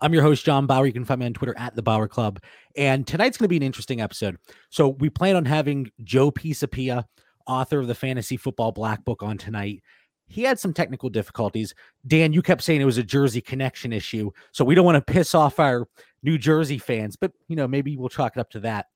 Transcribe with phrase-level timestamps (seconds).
[0.00, 0.86] I'm your host, John Bauer.
[0.86, 2.40] You can find me on Twitter at the Bauer Club.
[2.76, 4.36] And tonight's going to be an interesting episode.
[4.70, 7.04] So we plan on having Joe Pisapia,
[7.46, 9.82] author of the Fantasy Football Black Book, on tonight.
[10.28, 11.74] He had some technical difficulties.
[12.06, 14.30] Dan, you kept saying it was a Jersey connection issue.
[14.52, 15.88] So we don't want to piss off our
[16.22, 18.86] New Jersey fans, but you know, maybe we'll chalk it up to that.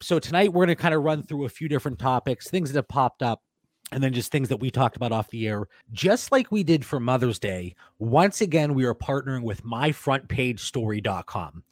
[0.00, 2.78] So tonight we're going to kind of run through a few different topics, things that
[2.78, 3.42] have popped up
[3.92, 6.84] and then just things that we talked about off the air, just like we did
[6.84, 7.74] for Mother's Day.
[7.98, 11.62] Once again, we are partnering with myfrontpagestory.com.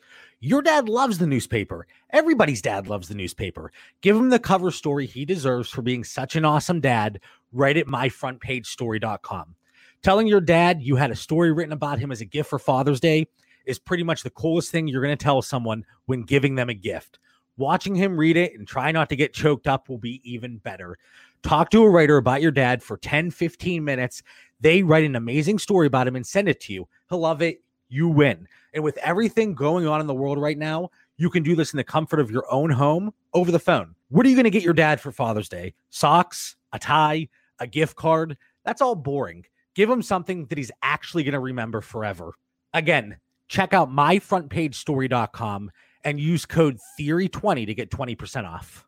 [0.40, 1.86] Your dad loves the newspaper.
[2.10, 3.72] Everybody's dad loves the newspaper.
[4.02, 7.20] Give him the cover story he deserves for being such an awesome dad
[7.52, 9.54] right at myfrontpagestory.com.
[10.02, 13.00] Telling your dad you had a story written about him as a gift for Father's
[13.00, 13.26] Day
[13.64, 16.74] is pretty much the coolest thing you're going to tell someone when giving them a
[16.74, 17.18] gift.
[17.56, 20.98] Watching him read it and try not to get choked up will be even better.
[21.46, 24.20] Talk to a writer about your dad for 10, 15 minutes.
[24.58, 26.88] They write an amazing story about him and send it to you.
[27.08, 27.62] He'll love it.
[27.88, 28.48] You win.
[28.74, 31.76] And with everything going on in the world right now, you can do this in
[31.76, 33.94] the comfort of your own home over the phone.
[34.08, 35.74] What are you going to get your dad for Father's Day?
[35.90, 37.28] Socks, a tie,
[37.60, 38.36] a gift card?
[38.64, 39.44] That's all boring.
[39.76, 42.32] Give him something that he's actually going to remember forever.
[42.74, 45.70] Again, check out myfrontpagestory.com
[46.02, 48.85] and use code theory20 to get 20% off.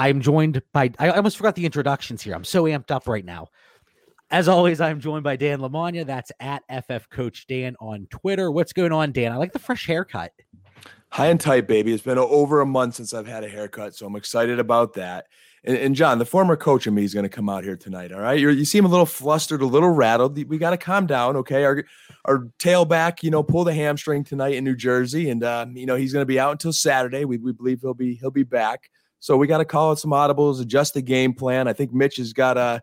[0.00, 2.34] I'm joined by, I almost forgot the introductions here.
[2.34, 3.48] I'm so amped up right now.
[4.30, 6.06] As always, I'm joined by Dan Lamagna.
[6.06, 8.50] That's at FF Coach Dan on Twitter.
[8.50, 9.30] What's going on, Dan?
[9.30, 10.32] I like the fresh haircut.
[11.10, 11.92] High and tight, baby.
[11.92, 15.26] It's been over a month since I've had a haircut, so I'm excited about that.
[15.64, 18.10] And, and John, the former coach of me is going to come out here tonight.
[18.10, 20.42] All right, You're, you seem a little flustered, a little rattled.
[20.48, 21.64] We got to calm down, okay?
[21.64, 21.84] Our
[22.24, 25.96] our tailback, you know, pull the hamstring tonight in New Jersey, and uh, you know
[25.96, 27.26] he's going to be out until Saturday.
[27.26, 28.88] We, we believe he'll be he'll be back.
[29.20, 31.68] So we got to call out some audibles, adjust the game plan.
[31.68, 32.82] I think Mitch has got a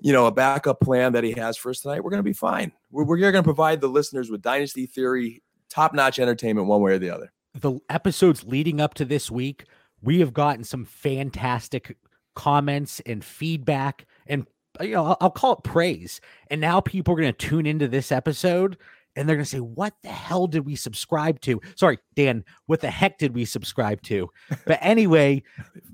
[0.00, 2.32] you know, a backup plan that he has for us tonight, we're going to be
[2.32, 2.72] fine.
[2.90, 6.92] We're, we're going to provide the listeners with Dynasty Theory, top notch entertainment, one way
[6.92, 7.32] or the other.
[7.54, 9.64] The episodes leading up to this week,
[10.00, 11.96] we have gotten some fantastic
[12.34, 14.46] comments and feedback and
[14.80, 16.20] you know, I'll, I'll call it praise.
[16.48, 18.76] And now people are going to tune into this episode
[19.18, 21.60] and they're going to say, What the hell did we subscribe to?
[21.74, 24.30] Sorry, Dan, what the heck did we subscribe to?
[24.64, 25.42] But anyway,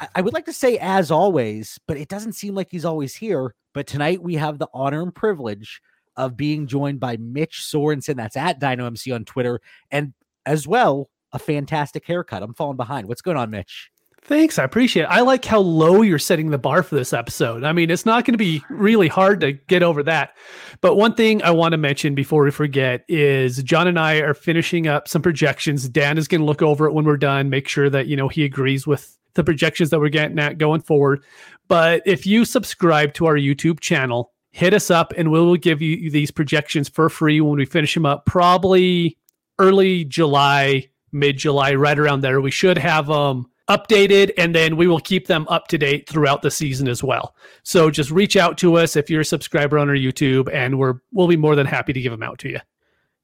[0.01, 3.15] I, I would like to say, as always, but it doesn't seem like he's always
[3.15, 3.55] here.
[3.73, 5.81] But tonight we have the honor and privilege
[6.17, 8.17] of being joined by Mitch Sorensen.
[8.17, 9.61] That's at DynoMC on Twitter.
[9.91, 10.13] And
[10.47, 12.43] as well, a fantastic haircut.
[12.43, 13.09] I'm falling behind.
[13.09, 13.91] What's going on, Mitch?
[14.27, 15.11] Thanks, I appreciate it.
[15.11, 17.63] I like how low you're setting the bar for this episode.
[17.63, 20.35] I mean, it's not going to be really hard to get over that.
[20.81, 24.33] But one thing I want to mention before we forget is John and I are
[24.33, 25.87] finishing up some projections.
[25.91, 28.29] Dan is going to look over it when we're done, make sure that, you know,
[28.29, 31.23] he agrees with the projections that we're getting at going forward.
[31.69, 35.83] But if you subscribe to our YouTube channel, hit us up and we will give
[35.83, 39.19] you these projections for free when we finish them up, probably
[39.59, 42.41] early July, mid July, right around there.
[42.41, 43.17] We should have them.
[43.17, 47.03] Um, updated and then we will keep them up to date throughout the season as
[47.03, 47.35] well.
[47.63, 50.95] So just reach out to us if you're a subscriber on our YouTube and we're
[51.13, 52.61] we'll be more than happy to give them out to you.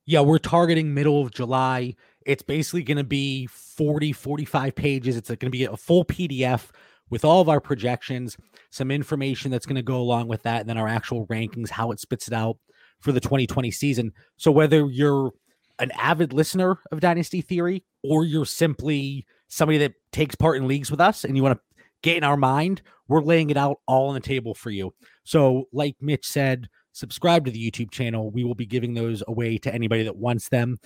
[0.06, 1.95] Yeah, we're targeting middle of July.
[2.27, 5.17] It's basically going to be 40 45 pages.
[5.17, 6.71] It's going to be a full PDF
[7.11, 8.37] with all of our projections,
[8.71, 11.91] some information that's going to go along with that and then our actual rankings, how
[11.91, 12.57] it spits it out
[13.01, 14.12] for the 2020 season.
[14.37, 15.33] So whether you're
[15.78, 20.91] an avid listener of Dynasty Theory or you're simply somebody that takes part in leagues
[20.91, 24.09] with us and you want to get in our mind, we're laying it out all
[24.09, 24.94] on the table for you.
[25.25, 28.31] So, like Mitch said, subscribe to the YouTube channel.
[28.31, 30.78] We will be giving those away to anybody that wants them.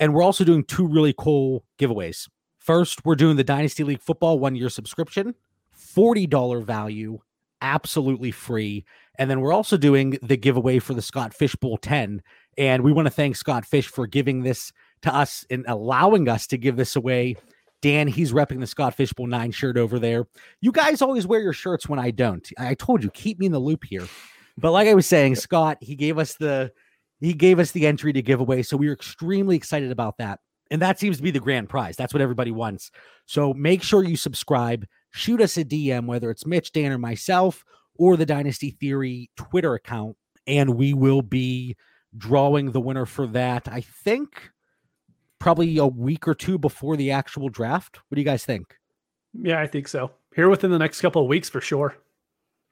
[0.00, 2.28] And we're also doing two really cool giveaways.
[2.58, 5.34] First, we're doing the Dynasty League Football one year subscription,
[5.76, 7.18] $40 value,
[7.60, 8.84] absolutely free.
[9.18, 12.22] And then we're also doing the giveaway for the Scott Fish Bowl 10.
[12.56, 16.46] And we want to thank Scott Fish for giving this to us and allowing us
[16.48, 17.36] to give this away
[17.82, 20.26] Dan, he's repping the Scott Fishbowl 9 shirt over there.
[20.60, 22.48] You guys always wear your shirts when I don't.
[22.56, 24.06] I told you, keep me in the loop here.
[24.56, 26.72] But like I was saying, Scott, he gave us the
[27.20, 28.62] he gave us the entry to give away.
[28.62, 30.40] So we were extremely excited about that.
[30.70, 31.96] And that seems to be the grand prize.
[31.96, 32.90] That's what everybody wants.
[33.26, 37.64] So make sure you subscribe, shoot us a DM, whether it's Mitch, Dan, or myself,
[37.94, 41.76] or the Dynasty Theory Twitter account, and we will be
[42.16, 43.68] drawing the winner for that.
[43.68, 44.50] I think
[45.42, 47.98] probably a week or two before the actual draft.
[48.08, 48.78] What do you guys think?
[49.34, 50.12] Yeah, I think so.
[50.36, 51.96] here within the next couple of weeks for sure.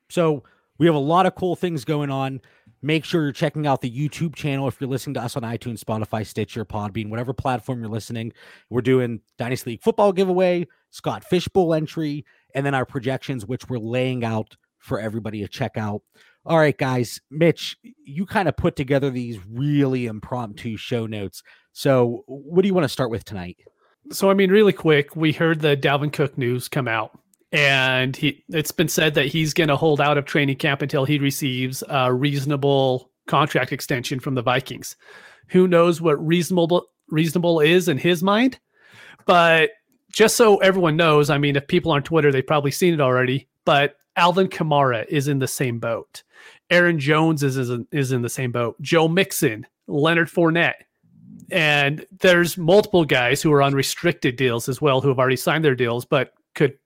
[0.09, 0.45] So
[0.79, 2.41] we have a lot of cool things going on.
[2.81, 5.83] Make sure you're checking out the YouTube channel if you're listening to us on iTunes,
[5.83, 8.33] Spotify, Stitcher, Podbean, whatever platform you're listening.
[8.71, 12.25] We're doing Dynasty League football giveaway, Scott Fishbowl entry,
[12.55, 16.03] and then our projections, which we're laying out for everybody to check out.
[16.47, 17.21] All right, guys.
[17.31, 21.43] Mitch, you kind of put together these really impromptu show notes.
[21.81, 23.57] So, what do you want to start with tonight?
[24.13, 27.19] So, I mean, really quick, we heard the Dalvin Cook news come out,
[27.53, 31.07] and he it's been said that he's going to hold out of training camp until
[31.07, 34.95] he receives a reasonable contract extension from the Vikings.
[35.49, 38.59] Who knows what reasonable reasonable is in his mind?
[39.25, 39.71] But
[40.13, 43.49] just so everyone knows, I mean, if people on Twitter, they've probably seen it already,
[43.65, 46.25] but Alvin Kamara is in the same boat.
[46.69, 48.79] Aaron Jones is, is, is in the same boat.
[48.83, 50.75] Joe Mixon, Leonard Fournette.
[51.51, 55.65] And there's multiple guys who are on restricted deals as well who have already signed
[55.65, 56.79] their deals, but could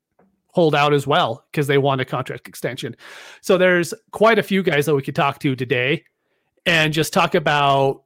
[0.49, 2.97] hold out as well because they want a contract extension.
[3.41, 6.05] So there's quite a few guys that we could talk to today
[6.65, 8.03] and just talk about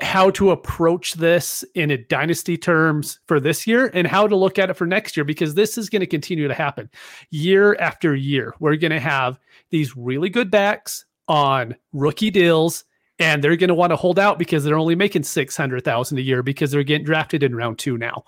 [0.00, 4.58] how to approach this in a dynasty terms for this year and how to look
[4.58, 6.90] at it for next year because this is going to continue to happen
[7.30, 8.54] year after year.
[8.60, 9.38] We're going to have
[9.70, 12.84] these really good backs on rookie deals
[13.18, 16.42] and they're going to want to hold out because they're only making 600,000 a year
[16.42, 18.24] because they're getting drafted in round 2 now.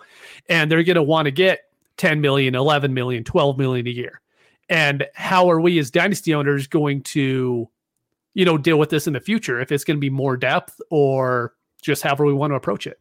[0.49, 4.21] And they're going to want to get 10 million, 11 million, 12 million a year.
[4.69, 7.69] And how are we as dynasty owners going to
[8.35, 10.81] you know, deal with this in the future if it's going to be more depth
[10.91, 13.01] or just however we want to approach it.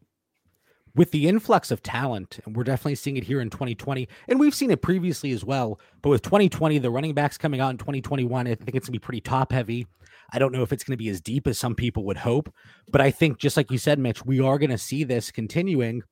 [0.95, 4.53] With the influx of talent, and we're definitely seeing it here in 2020, and we've
[4.53, 5.79] seen it previously as well.
[6.03, 8.99] But with 2020, the running backs coming out in 2021, I think it's to be
[8.99, 9.87] pretty top heavy.
[10.31, 12.53] I don't know if it's to be as deep as some people would hope,
[12.91, 16.03] but I think, just like you said, Mitch, we are to see this continuing.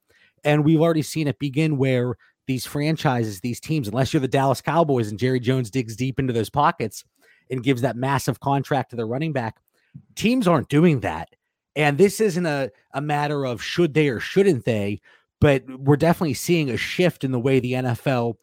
[0.44, 2.16] And we've already seen it begin where
[2.48, 6.34] these franchises, these teams, unless you're the Dallas Cowboys and Jerry Jones digs deep into
[6.34, 7.04] those pockets,
[7.52, 9.58] and gives that massive contract to the running back.
[10.16, 11.30] Teams aren't doing that.
[11.76, 15.02] And this isn't a, a matter of should they or shouldn't they,
[15.40, 18.36] but we're definitely seeing a shift in the way the NFL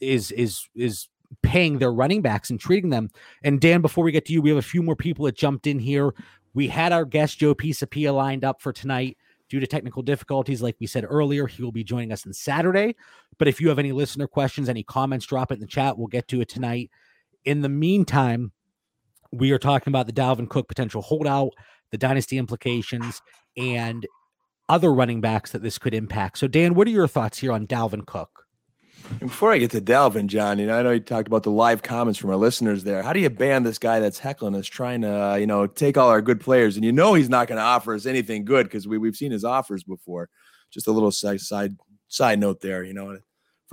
[0.00, 1.08] is is is
[1.42, 3.10] paying their running backs and treating them.
[3.42, 5.66] And Dan, before we get to you, we have a few more people that jumped
[5.66, 6.12] in here.
[6.54, 9.16] We had our guest Joe Pisapia lined up for tonight
[9.48, 10.60] due to technical difficulties.
[10.60, 12.96] Like we said earlier, he will be joining us on Saturday.
[13.38, 15.96] But if you have any listener questions, any comments, drop it in the chat.
[15.96, 16.90] We'll get to it tonight.
[17.44, 18.52] In the meantime,
[19.32, 21.52] we are talking about the Dalvin Cook potential holdout,
[21.92, 23.22] the dynasty implications,
[23.56, 24.06] and
[24.68, 26.38] other running backs that this could impact.
[26.38, 28.42] So, Dan, what are your thoughts here on Dalvin Cook?
[29.18, 31.82] before I get to Dalvin, John, you know, I know you talked about the live
[31.82, 33.02] comments from our listeners there.
[33.02, 35.96] How do you ban this guy that's heckling us, trying to, uh, you know, take
[35.96, 36.76] all our good players?
[36.76, 39.32] And you know he's not going to offer us anything good because we, we've seen
[39.32, 40.28] his offers before.
[40.70, 41.76] Just a little side side
[42.08, 43.18] side note there, you know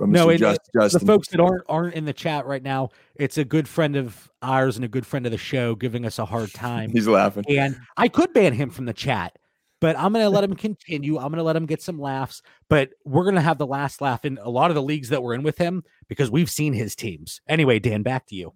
[0.00, 1.00] from no, Just, Justin.
[1.00, 2.88] The folks that aren't aren't in the chat right now,
[3.20, 6.18] it's a good friend of ours and a good friend of the show giving us
[6.18, 6.90] a hard time.
[6.90, 7.44] He's laughing.
[7.48, 9.36] And I could ban him from the chat,
[9.80, 11.18] but I'm going to let him continue.
[11.18, 12.40] I'm going to let him get some laughs,
[12.70, 15.22] but we're going to have the last laugh in a lot of the leagues that
[15.22, 17.42] we're in with him because we've seen his teams.
[17.46, 18.54] Anyway, Dan, back to you.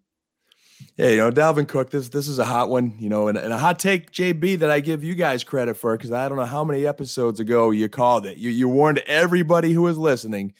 [0.96, 3.52] Yeah, you know, Dalvin Cook, this this is a hot one, you know, and, and
[3.52, 6.44] a hot take, JB, that I give you guys credit for because I don't know
[6.44, 8.38] how many episodes ago you called it.
[8.38, 10.52] You you warned everybody who was listening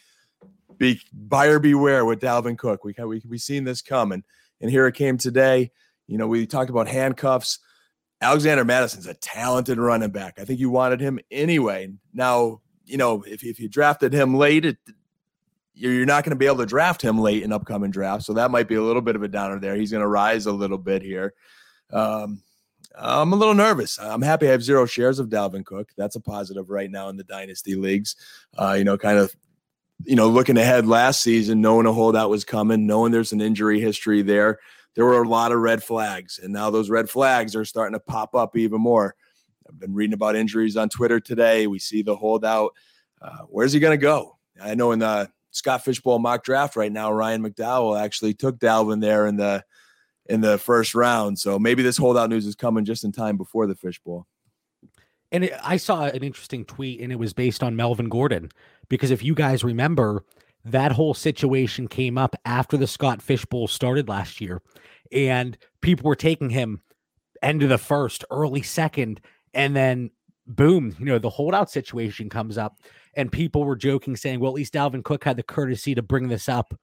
[0.79, 2.85] be buyer beware with Dalvin Cook.
[2.85, 4.25] We we we seen this coming,
[4.61, 5.71] and here it came today.
[6.07, 7.59] You know, we talked about handcuffs.
[8.21, 10.39] Alexander Mattison's a talented running back.
[10.39, 11.93] I think you wanted him anyway.
[12.13, 14.79] Now, you know, if if you drafted him late, it,
[15.75, 18.27] you're not going to be able to draft him late in upcoming drafts.
[18.27, 19.75] So that might be a little bit of a downer there.
[19.75, 21.35] He's going to rise a little bit here.
[21.93, 22.43] Um,
[22.97, 23.99] I'm a little nervous.
[23.99, 25.91] I'm happy I have zero shares of Dalvin Cook.
[25.97, 28.15] That's a positive right now in the dynasty leagues.
[28.57, 29.35] Uh, you know, kind of
[30.03, 33.81] you know, looking ahead last season, knowing a holdout was coming, knowing there's an injury
[33.81, 34.59] history there,
[34.95, 36.39] there were a lot of red flags.
[36.43, 39.15] And now those red flags are starting to pop up even more.
[39.69, 41.67] I've been reading about injuries on Twitter today.
[41.67, 42.73] We see the holdout.
[43.21, 44.37] Uh, where's he going to go?
[44.61, 49.01] I know in the Scott Fishbowl mock draft right now, Ryan McDowell actually took Dalvin
[49.01, 49.65] there in the
[50.27, 51.39] in the first round.
[51.39, 54.27] So maybe this holdout news is coming just in time before the Fishbowl.
[55.33, 58.51] And it, I saw an interesting tweet, and it was based on Melvin Gordon.
[58.89, 60.25] Because if you guys remember,
[60.65, 64.63] that whole situation came up after the Scott Fishbowl started last year,
[65.13, 66.81] and people were taking him
[67.43, 69.21] end of the first, early second,
[69.53, 70.11] and then
[70.47, 72.79] boom, you know, the holdout situation comes up,
[73.15, 76.29] and people were joking, saying, well, at least Dalvin Cook had the courtesy to bring
[76.29, 76.75] this up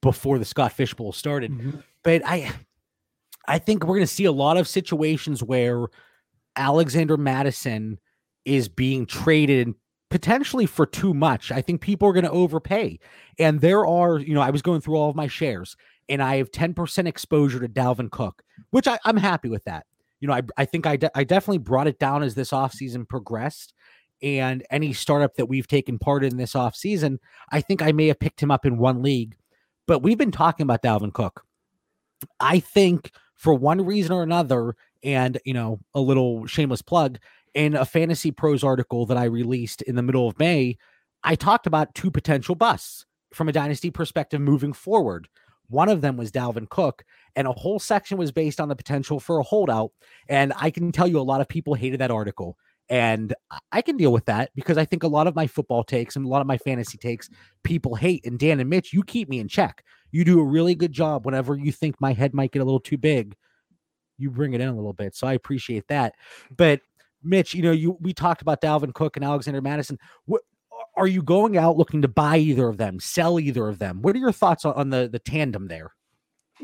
[0.00, 1.52] before the Scott Fishbowl started.
[1.52, 1.78] Mm-hmm.
[2.02, 2.52] But I
[3.46, 5.86] I think we're gonna see a lot of situations where
[6.56, 7.98] Alexander Mattison
[8.44, 9.74] is being traded
[10.12, 11.50] potentially for too much.
[11.50, 12.98] I think people are going to overpay.
[13.38, 15.74] And there are, you know, I was going through all of my shares
[16.06, 18.42] and I have 10% exposure to Dalvin Cook,
[18.72, 19.86] which I, am happy with that.
[20.20, 23.08] You know, I, I think I, de- I definitely brought it down as this offseason
[23.08, 23.72] progressed.
[24.22, 27.16] And any startup that we've taken part in this offseason,
[27.50, 29.34] I think I may have picked him up in one league.
[29.86, 31.42] But we've been talking about Dalvin Cook.
[32.38, 37.18] I think for one reason or another, and, you know, a little shameless plug,
[37.54, 40.76] in a Fantasy Pros article that I released in the middle of May,
[41.24, 45.28] I talked about two potential busts from a dynasty perspective moving forward.
[45.68, 47.04] One of them was Dalvin Cook,
[47.34, 49.92] and a whole section was based on the potential for a holdout.
[50.28, 52.58] And I can tell you a lot of people hated that article.
[52.90, 53.32] And
[53.70, 56.26] I can deal with that because I think a lot of my football takes and
[56.26, 57.30] a lot of my fantasy takes
[57.62, 58.26] people hate.
[58.26, 59.82] And Dan and Mitch, you keep me in check.
[60.10, 62.80] You do a really good job whenever you think my head might get a little
[62.80, 63.34] too big.
[64.18, 65.14] You bring it in a little bit.
[65.14, 66.14] So I appreciate that.
[66.54, 66.82] But
[67.22, 69.98] Mitch, you know, you we talked about Dalvin Cook and Alexander Mattison.
[70.26, 70.42] What
[70.96, 74.02] are you going out looking to buy either of them, sell either of them?
[74.02, 75.92] What are your thoughts on, on the the tandem there?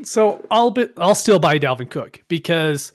[0.03, 2.91] So I'll be I'll still buy Dalvin Cook because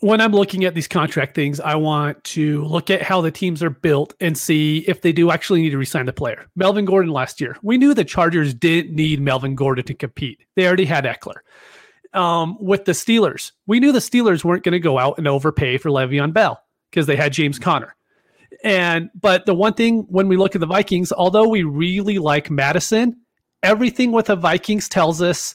[0.00, 3.62] when I'm looking at these contract things, I want to look at how the teams
[3.62, 6.46] are built and see if they do actually need to resign the player.
[6.56, 10.42] Melvin Gordon last year, we knew the Chargers didn't need Melvin Gordon to compete.
[10.56, 11.40] They already had Ekeler.
[12.12, 15.78] Um, with the Steelers, we knew the Steelers weren't going to go out and overpay
[15.78, 17.94] for Le'Veon Bell because they had James Conner.
[18.64, 22.50] And but the one thing when we look at the Vikings, although we really like
[22.50, 23.16] Mattison,
[23.62, 25.54] everything with the Vikings tells us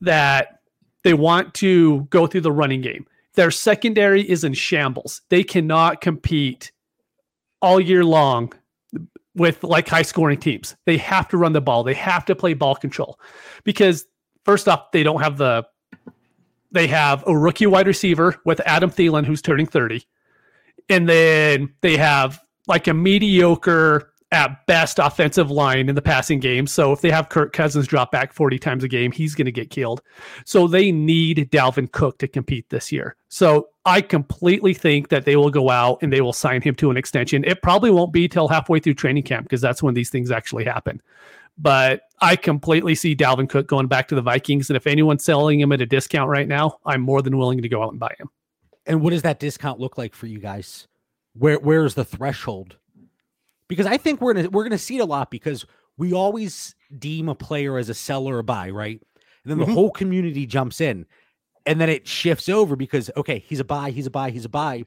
[0.00, 0.60] that
[1.02, 3.06] they want to go through the running game.
[3.34, 5.22] Their secondary is in shambles.
[5.28, 6.70] They cannot compete
[7.60, 8.52] all year long
[9.34, 10.76] with like high scoring teams.
[10.84, 11.82] They have to run the ball.
[11.82, 13.18] They have to play ball control
[13.64, 14.06] because
[14.44, 15.66] first off, they don't have the
[16.74, 20.04] they have a rookie wide receiver with Adam Thielen who's turning 30
[20.88, 26.66] and then they have like a mediocre at best offensive line in the passing game.
[26.66, 29.52] So if they have Kirk Cousins drop back 40 times a game, he's going to
[29.52, 30.02] get killed.
[30.44, 33.16] So they need Dalvin Cook to compete this year.
[33.28, 36.90] So I completely think that they will go out and they will sign him to
[36.90, 37.44] an extension.
[37.44, 40.64] It probably won't be till halfway through training camp because that's when these things actually
[40.64, 41.00] happen.
[41.56, 44.68] But I completely see Dalvin Cook going back to the Vikings.
[44.68, 47.68] And if anyone's selling him at a discount right now, I'm more than willing to
[47.68, 48.28] go out and buy him.
[48.86, 50.88] And what does that discount look like for you guys?
[51.34, 52.76] Where where's the threshold?
[53.68, 55.64] Because I think we're gonna we're gonna see it a lot because
[55.96, 59.00] we always deem a player as a seller or a buy, right?
[59.44, 59.74] And then the mm-hmm.
[59.74, 61.06] whole community jumps in,
[61.66, 64.50] and then it shifts over because okay, he's a buy, he's a buy, he's a
[64.50, 64.84] buy.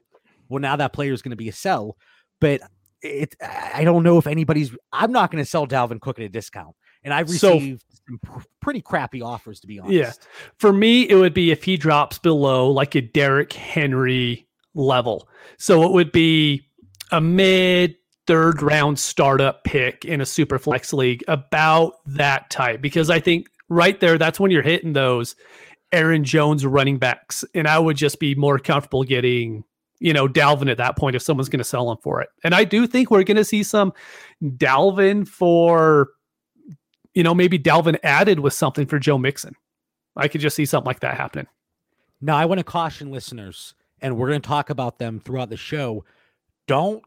[0.48, 1.96] Well, now that player is going to be a sell,
[2.40, 2.60] but
[3.02, 4.74] it I don't know if anybody's.
[4.92, 8.44] I'm not going to sell Dalvin Cook at a discount, and I've received so, some
[8.60, 9.94] pretty crappy offers to be honest.
[9.94, 10.12] Yeah,
[10.58, 15.28] for me, it would be if he drops below like a Derrick Henry level.
[15.58, 16.68] So it would be
[17.12, 17.96] a mid
[18.28, 22.82] third round startup pick in a super flex league, about that type.
[22.82, 25.34] Because I think right there, that's when you're hitting those
[25.92, 27.42] Aaron Jones running backs.
[27.54, 29.64] And I would just be more comfortable getting,
[29.98, 32.28] you know, Dalvin at that point if someone's going to sell him for it.
[32.44, 33.94] And I do think we're going to see some
[34.44, 36.10] Dalvin for,
[37.14, 39.54] you know, maybe Dalvin added with something for Joe Mixon.
[40.16, 41.46] I could just see something like that happening.
[42.20, 45.56] Now, I want to caution listeners and we're going to talk about them throughout the
[45.56, 46.04] show.
[46.66, 47.02] Don't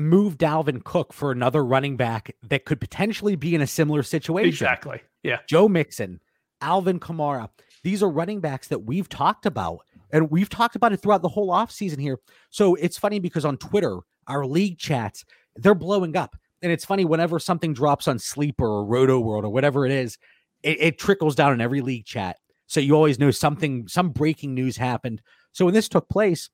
[0.00, 4.48] move Dalvin Cook for another running back that could potentially be in a similar situation.
[4.48, 5.00] Exactly.
[5.22, 5.38] Yeah.
[5.46, 6.20] Joe Mixon,
[6.60, 7.48] Alvin Kamara.
[7.82, 9.80] These are running backs that we've talked about.
[10.12, 12.18] And we've talked about it throughout the whole offseason here.
[12.50, 16.36] So it's funny because on Twitter, our league chats, they're blowing up.
[16.62, 20.18] And it's funny whenever something drops on Sleeper or Rotoworld or whatever it is,
[20.62, 22.38] it, it trickles down in every league chat.
[22.66, 25.22] So you always know something, some breaking news happened.
[25.52, 26.50] So when this took place,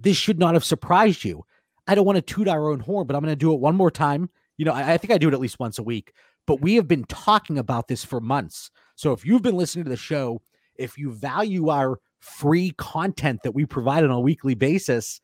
[0.00, 1.44] this should not have surprised you.
[1.86, 3.76] I don't want to toot our own horn, but I'm going to do it one
[3.76, 4.30] more time.
[4.56, 6.12] You know, I, I, think I do it at least once a week,
[6.46, 8.70] but we have been talking about this for months.
[8.94, 10.40] So if you've been listening to the show,
[10.76, 15.20] if you value our free content that we provide on a weekly basis,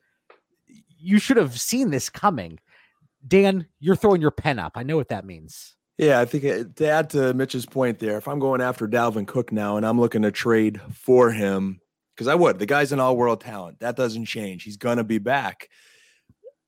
[0.98, 2.58] you should have seen this coming.
[3.26, 4.72] Dan, you're throwing your pen up.
[4.76, 5.74] I know what that means.
[5.98, 9.26] Yeah, I think uh, to add to Mitch's point there, if I'm going after Dalvin
[9.26, 11.80] Cook now and I'm looking to trade for him,
[12.14, 12.58] because I would.
[12.58, 13.80] The guy's an all world talent.
[13.80, 14.64] That doesn't change.
[14.64, 15.68] He's going to be back.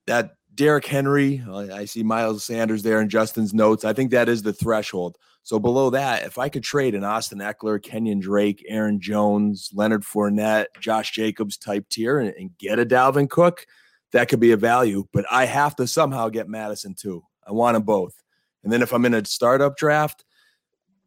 [0.07, 3.85] That Derrick Henry, I see Miles Sanders there in Justin's notes.
[3.85, 5.17] I think that is the threshold.
[5.43, 10.03] So below that, if I could trade an Austin Ekeler, Kenyon Drake, Aaron Jones, Leonard
[10.03, 13.67] Fournette, Josh Jacobs type tier and, and get a Dalvin Cook,
[14.13, 15.05] that could be a value.
[15.13, 17.25] But I have to somehow get Mattison too.
[17.47, 18.15] I want them both.
[18.63, 20.25] And then if I'm in a startup draft,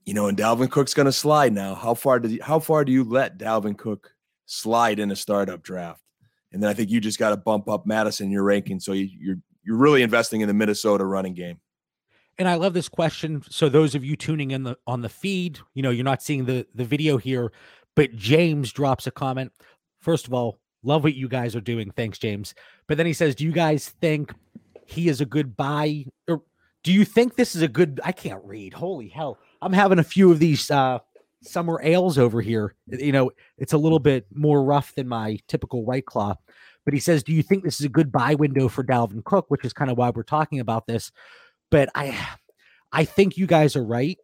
[0.05, 1.73] you know, and Dalvin Cook's going to slide now.
[1.73, 4.11] How far you, how far do you let Dalvin Cook
[4.47, 6.01] slide in a startup draft.
[6.51, 9.09] And then I think you just got to bump up Mattison your ranking so you,
[9.19, 11.59] you're you're really investing in the Minnesota running game.
[12.39, 13.43] And I love this question.
[13.49, 16.45] So those of you tuning in the on the feed, you know, you're not seeing
[16.45, 17.51] the the video here,
[17.95, 19.51] but James drops a comment.
[19.99, 21.91] First of all, love what you guys are doing.
[21.91, 22.53] Thanks, James.
[22.87, 24.33] But then he says, "Do you guys think
[24.87, 26.41] he is a good buy or
[26.83, 28.73] do you think this is a good I can't read.
[28.73, 29.37] Holy hell.
[29.61, 30.99] I'm having a few of these uh
[31.41, 32.75] summer ales over here.
[32.87, 36.35] You know, it's a little bit more rough than my typical white claw.
[36.85, 39.45] But he says, "Do you think this is a good buy window for Dalvin Cook?"
[39.49, 41.11] Which is kind of why we're talking about this.
[41.69, 42.17] But I,
[42.91, 44.17] I think you guys are right.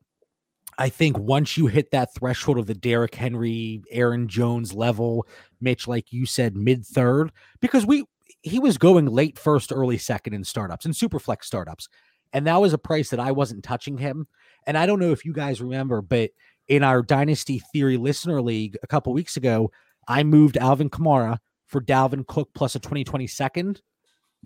[0.78, 5.28] I think once you hit that threshold of the Derrick Henry, Aaron Jones level,
[5.62, 8.06] Mitch, like you said, mid third, because we
[8.42, 11.88] he was going late first, early second in startups and super flex startups.
[12.34, 14.28] And that was a price that I wasn't touching him.
[14.66, 16.32] And I don't know if you guys remember, but
[16.68, 19.72] in our Dynasty Theory Listener League a couple weeks ago,
[20.08, 23.82] I moved Alvin Kamara for Dalvin Cook plus a 2020 second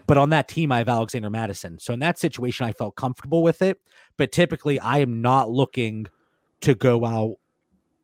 [0.05, 1.79] but on that team, I have Alexander Mattison.
[1.79, 3.79] So in that situation, I felt comfortable with it.
[4.17, 6.07] But typically, I am not looking
[6.61, 7.37] to go out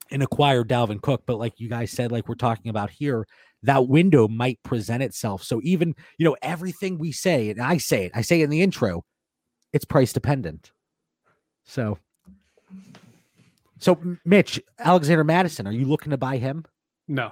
[0.09, 1.23] and acquire Dalvin Cook.
[1.25, 3.27] But like you guys said, like we're talking about here,
[3.63, 5.43] that window might present itself.
[5.43, 8.49] So even, you know, everything we say, and I say it, I say it in
[8.49, 9.05] the intro,
[9.71, 10.71] it's price dependent.
[11.65, 11.97] So,
[13.83, 16.65] so Mitch, Alexander Mattison, are you looking to buy him?
[17.07, 17.31] No.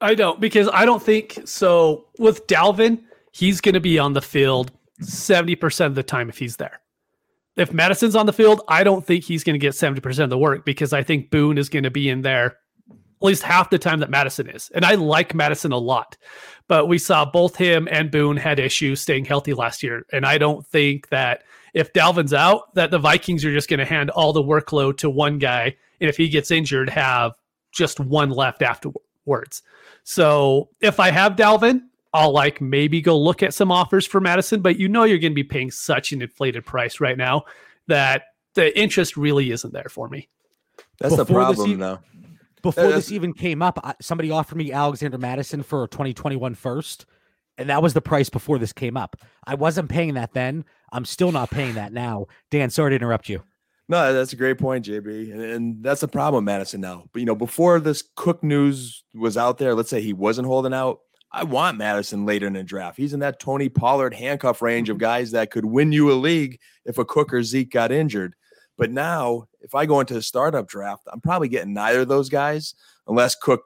[0.00, 2.08] I don't because I don't think so.
[2.18, 6.56] With Dalvin, he's going to be on the field 70% of the time if he's
[6.56, 6.80] there.
[7.56, 10.36] If Mattison's on the field, I don't think he's going to get 70% of the
[10.36, 12.56] work because I think Boone is going to be in there
[12.86, 14.70] at least half the time that Mattison is.
[14.74, 16.18] And I like Mattison a lot,
[16.68, 20.04] but we saw both him and Boone had issues staying healthy last year.
[20.12, 21.44] And I don't think that
[21.76, 25.10] if Dalvin's out, that the Vikings are just going to hand all the workload to
[25.10, 25.76] one guy.
[26.00, 27.32] And if he gets injured, have
[27.70, 29.62] just one left afterwards.
[30.02, 31.82] So if I have Dalvin,
[32.14, 35.32] I'll like maybe go look at some offers for Mattison, but you know you're going
[35.32, 37.44] to be paying such an inflated price right now
[37.88, 38.22] that
[38.54, 40.30] the interest really isn't there for me.
[40.98, 41.98] That's before the problem, even, though.
[42.62, 47.04] Before this even came up, somebody offered me Alexander Mattison for a 2021 first,
[47.58, 49.16] and that was the price before this came up.
[49.46, 50.64] I wasn't paying that then.
[50.92, 52.26] I'm still not paying that now.
[52.50, 53.42] Dan, sorry to interrupt you.
[53.88, 55.32] No, that's a great point, JB.
[55.32, 59.36] And, and, that's the problem, Mattison, Now, but you know, before this Cook news was
[59.36, 61.00] out there, let's say he wasn't holding out.
[61.30, 62.96] I want Mattison later in the draft.
[62.96, 65.02] He's in that Tony Pollard handcuff range of mm-hmm.
[65.02, 68.34] guys that could win you a league if a Cook or Zeke got injured.
[68.76, 72.28] But now, if I go into a startup draft, I'm probably getting neither of those
[72.28, 72.74] guys
[73.06, 73.62] unless Cook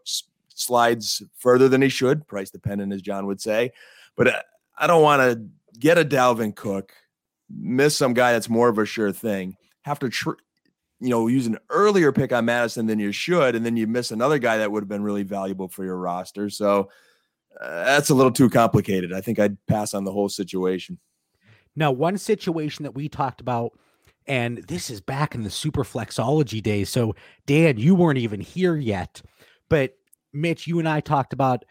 [0.61, 3.73] slides further than he should, price dependent, as John would say.
[4.16, 4.42] But uh,
[4.79, 6.92] I don't want to get a Dalvin Cook,
[7.49, 10.33] miss some guy that's more of a sure thing have to, tr-
[11.01, 14.11] you know, use an earlier pick on Mattison than you should, and then you miss
[14.11, 16.51] another guy that would have been really valuable for your roster.
[16.51, 16.90] So
[17.61, 19.12] uh, that's a little too complicated.
[19.12, 20.99] I think I'd pass on the whole situation.
[21.75, 23.79] Now, one situation that we talked about,
[24.27, 26.90] and this is back in the super flexology days.
[26.90, 27.14] So,
[27.46, 29.23] Dan, you weren't even here yet,
[29.68, 29.96] but
[30.32, 31.64] Mitch, you and I talked about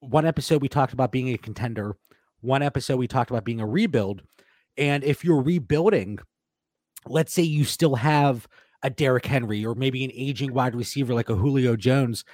[0.00, 0.62] one episode.
[0.62, 1.96] We talked about being a contender.
[2.40, 4.22] One episode we talked about being a rebuild.
[4.76, 6.18] And if you're rebuilding,
[7.06, 8.48] let's say you still have
[8.82, 12.24] a Derrick Henry or maybe an aging wide receiver like a Julio Jones,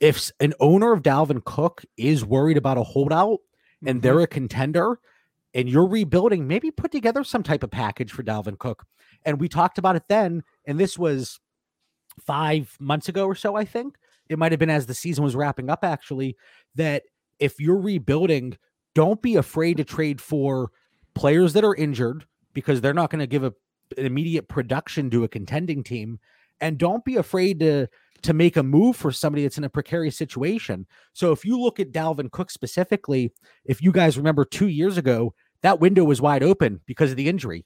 [0.00, 3.40] if an owner of Dalvin Cook is worried about a holdout
[3.84, 4.00] and mm-hmm.
[4.00, 5.00] they're a contender
[5.54, 8.84] and you're rebuilding, maybe put together some type of package for Dalvin Cook.
[9.24, 11.40] And we talked about it then, and this was
[12.24, 13.96] five months ago or so, I think.
[14.28, 16.36] It might have been as the season was wrapping up, actually,
[16.74, 17.04] that
[17.38, 18.56] if you're rebuilding,
[18.94, 20.70] don't be afraid to trade for
[21.14, 23.52] players that are injured because they're not going to give a
[23.96, 26.18] immediate production to a contending team
[26.60, 27.88] and don't be afraid to
[28.22, 30.86] to make a move for somebody that's in a precarious situation.
[31.12, 33.32] So if you look at Dalvin Cook specifically,
[33.64, 37.28] if you guys remember 2 years ago, that window was wide open because of the
[37.28, 37.64] injury.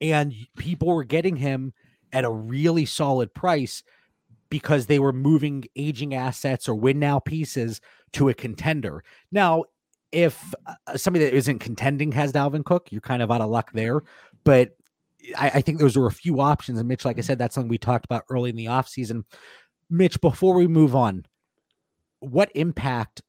[0.00, 1.72] And people were getting him
[2.12, 3.82] at a really solid price
[4.52, 7.80] because they were moving aging assets or win now pieces
[8.12, 9.02] to a contender.
[9.32, 9.64] Now,
[10.12, 13.72] if uh, somebody that isn't contending has Dalvin Cook, you're kind of out of luck
[13.72, 14.02] there.
[14.44, 14.76] But
[15.38, 16.78] I, I, think those were a few options.
[16.78, 19.24] And Mitch, like I said, that's something we talked about early in the offseason.
[19.88, 21.24] Mitch, before we move on,
[22.20, 23.22] what impact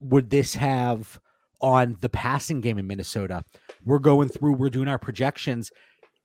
[0.00, 1.20] would this have
[1.60, 3.44] on the passing game in Minnesota?
[3.84, 5.70] We're going through, we're doing our projections.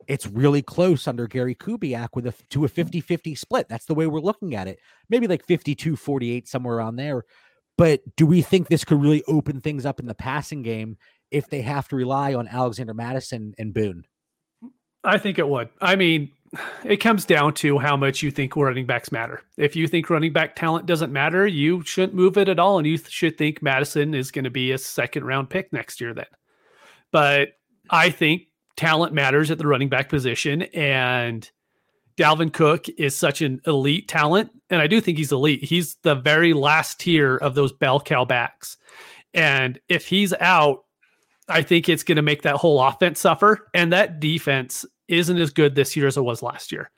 [0.10, 2.74] It's really close under Gary Kubiak with a to a hmm.
[2.74, 3.70] 50 50 split.
[3.70, 4.80] That's the way we're looking at it.
[5.08, 7.24] Maybe like 52 48, somewhere around there.
[7.78, 10.98] But do we think this could really open things up in the passing game
[11.32, 14.04] if they have to rely on Alexander Mattison and Boone?
[15.06, 15.70] I think it would.
[15.80, 16.32] I mean,
[16.84, 19.44] it comes down to how much you think running backs matter.
[19.56, 22.80] If you think running back talent doesn't matter, you shouldn't move it at all.
[22.80, 26.14] And you should think Mattison is going to be a second round pick next year
[26.14, 26.26] then.
[27.14, 27.50] But
[27.90, 28.49] I think
[28.80, 30.62] talent matters at the running back position.
[30.74, 31.50] And
[32.16, 34.52] Dalvin Cook is such an elite talent.
[34.70, 35.66] And I do think he's elite.
[35.66, 38.78] He's the very last tier of those bell cow backs.
[39.34, 40.86] And if he's out,
[41.50, 43.68] I think it's going to make that whole offense suffer.
[43.74, 46.90] And that defense isn't as good this year as it was last year.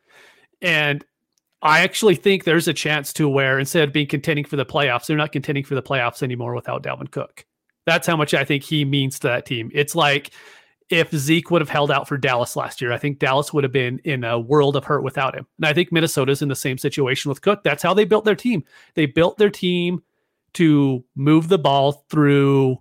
[0.61, 1.03] And
[1.63, 5.07] I actually think there's a chance to where instead of being contending for the playoffs,
[5.07, 7.43] they're not contending for the playoffs anymore without Dalvin Cook.
[7.87, 9.71] That's how much I think he means to that team.
[9.73, 10.31] It's like
[10.91, 13.71] if Zeke would have held out for Dallas last year, I think Dallas would have
[13.71, 15.47] been in a world of hurt without him.
[15.57, 17.63] And I think Minnesota's in the same situation with Cook.
[17.63, 18.63] That's how they built their team.
[18.95, 20.03] They built their team
[20.53, 22.77] to move the ball through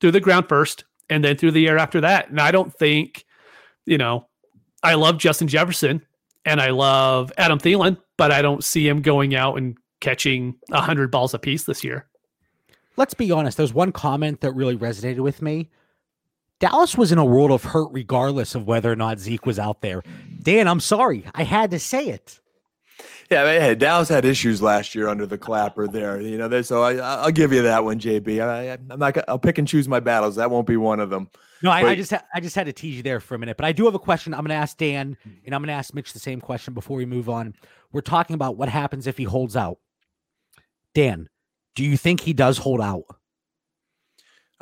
[0.00, 2.28] through the ground first and then through the air after that.
[2.28, 3.24] And I don't think,
[3.86, 4.26] you know,
[4.82, 6.04] I love Justin Jefferson
[6.44, 11.12] and I love Adam Thielen, but I don't see him going out and catching 100
[11.12, 12.08] balls apiece this year.
[12.96, 15.70] Let's be honest, there's one comment that really resonated with me
[16.62, 19.80] Dallas was in a world of hurt regardless of whether or not Zeke was out
[19.80, 20.00] there.
[20.40, 21.24] Dan, I'm sorry.
[21.34, 22.38] I had to say it.
[23.28, 26.20] Yeah, hey, Dallas had issues last year under the clapper there.
[26.20, 28.40] You know, so I, will give you that one, JB.
[28.40, 29.18] I, am not.
[29.26, 30.36] I'll pick and choose my battles.
[30.36, 31.28] That won't be one of them.
[31.64, 33.56] No, I, I just ha- I just had to tease you there for a minute.
[33.56, 34.32] But I do have a question.
[34.32, 36.96] I'm going to ask Dan, and I'm going to ask Mitch the same question before
[36.96, 37.54] we move on.
[37.90, 39.78] We're talking about what happens if he holds out.
[40.94, 41.28] Dan,
[41.74, 43.04] do you think he does hold out?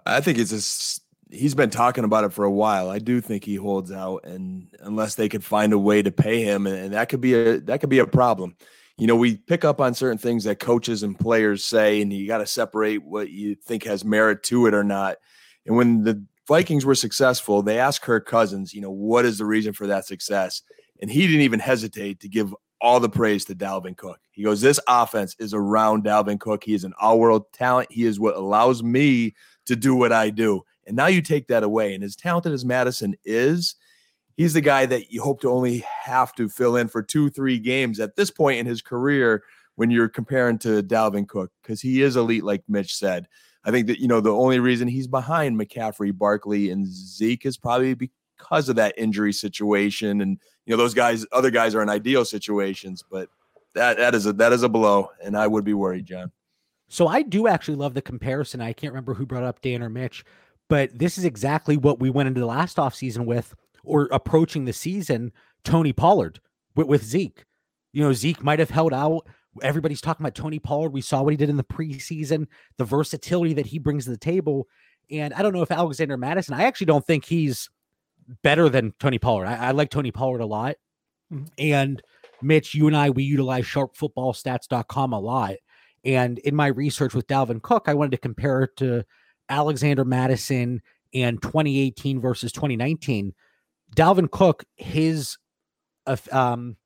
[0.06, 2.90] I think it's a he's been talking about it for a while.
[2.90, 6.42] I do think he holds out, and unless they could find a way to pay
[6.42, 8.56] him, and that could be a that could be a problem.
[8.98, 12.26] You know, we pick up on certain things that coaches and players say, and you
[12.26, 15.16] got to separate what you think has merit to it or not.
[15.64, 19.46] And when the Vikings were successful, they asked Kirk Cousins, you know, what is the
[19.46, 20.60] reason for that success?
[21.00, 24.20] And he didn't even hesitate to give all the praise to Dalvin Cook.
[24.32, 26.64] He goes, This offense is around Dalvin Cook.
[26.64, 27.90] He is an all world talent.
[27.90, 29.34] He is what allows me
[29.66, 30.62] to do what I do.
[30.90, 31.94] And now you take that away.
[31.94, 33.76] And as talented as Mattison is,
[34.36, 37.60] he's the guy that you hope to only have to fill in for two, three
[37.60, 39.44] games at this point in his career
[39.76, 43.28] when you're comparing to Dalvin Cook, because he is elite, like Mitch said.
[43.62, 47.56] I think that, you know, the only reason he's behind McCaffrey, Barkley, and Zeke is
[47.56, 50.22] probably because of that injury situation.
[50.22, 53.28] And, you know, those guys, other guys are in ideal situations, but
[53.76, 55.10] that that is a that is a blow.
[55.22, 56.32] And I would be worried, John.
[56.88, 58.60] So I do actually love the comparison.
[58.60, 60.24] I can't remember who brought up Dan or Mitch,
[60.70, 64.72] but this is exactly what we went into the last offseason with or approaching the
[64.72, 65.32] season
[65.64, 66.40] Tony Pollard
[66.76, 67.44] with, with Zeke.
[67.92, 69.26] You know, Zeke might have held out.
[69.62, 70.92] Everybody's talking about Tony Pollard.
[70.92, 72.46] We saw what he did in the preseason,
[72.78, 74.68] the versatility that he brings to the table.
[75.10, 77.68] And I don't know if Alexander Mattison, I actually don't think he's
[78.44, 79.46] better than Tony Pollard.
[79.46, 80.76] I, I like Tony Pollard a lot.
[81.32, 81.46] Mm-hmm.
[81.58, 82.02] And
[82.42, 85.56] Mitch, you and I, we utilize sharpfootballstats.com a lot.
[86.04, 89.04] And in my research with Dalvin Cook, I wanted to compare it to
[89.50, 90.80] Alexander Mattison
[91.12, 93.34] and 2018 versus 2019,
[93.94, 95.36] Dalvin Cook, his
[96.32, 96.76] um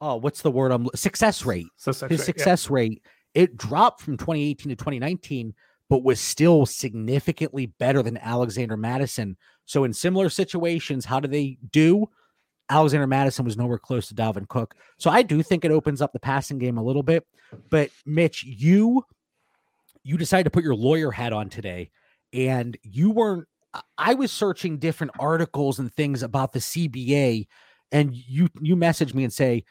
[0.00, 0.72] oh, what's the word?
[0.72, 1.66] Um, success rate.
[1.76, 2.74] Success his rate, success yeah.
[2.74, 3.02] rate
[3.34, 5.54] it dropped from 2018 to 2019,
[5.88, 9.36] but was still significantly better than Alexander Mattison.
[9.64, 12.08] So in similar situations, how do they do?
[12.70, 14.74] Alexander Mattison was nowhere close to Dalvin Cook.
[14.98, 17.26] So I do think it opens up the passing game a little bit.
[17.70, 19.04] But Mitch, you
[20.02, 21.90] you decided to put your lawyer hat on today
[22.32, 23.46] and you weren't
[23.96, 27.46] I was searching different articles and things about the CBA
[27.92, 29.64] and you you message me and say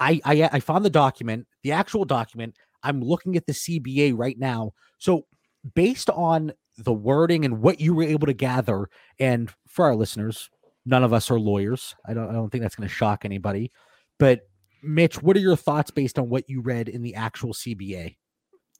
[0.00, 2.56] I, I I found the document, the actual document.
[2.82, 4.72] I'm looking at the CBA right now.
[4.98, 5.26] So
[5.74, 10.50] based on the wording and what you were able to gather and for our listeners,
[10.84, 11.94] none of us are lawyers.
[12.06, 13.72] I don't I don't think that's going to shock anybody.
[14.18, 14.42] But
[14.82, 18.16] Mitch, what are your thoughts based on what you read in the actual CBA?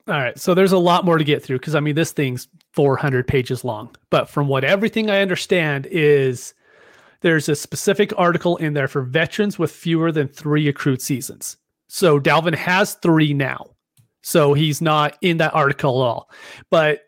[0.06, 0.38] All right.
[0.38, 3.64] So there's a lot more to get through because I mean this thing's 400 pages
[3.64, 3.94] long.
[4.10, 6.52] But from what everything I understand is
[7.22, 11.56] there's a specific article in there for veterans with fewer than 3 accrued seasons.
[11.88, 13.70] So Dalvin has 3 now.
[14.20, 16.30] So he's not in that article at all.
[16.68, 17.00] But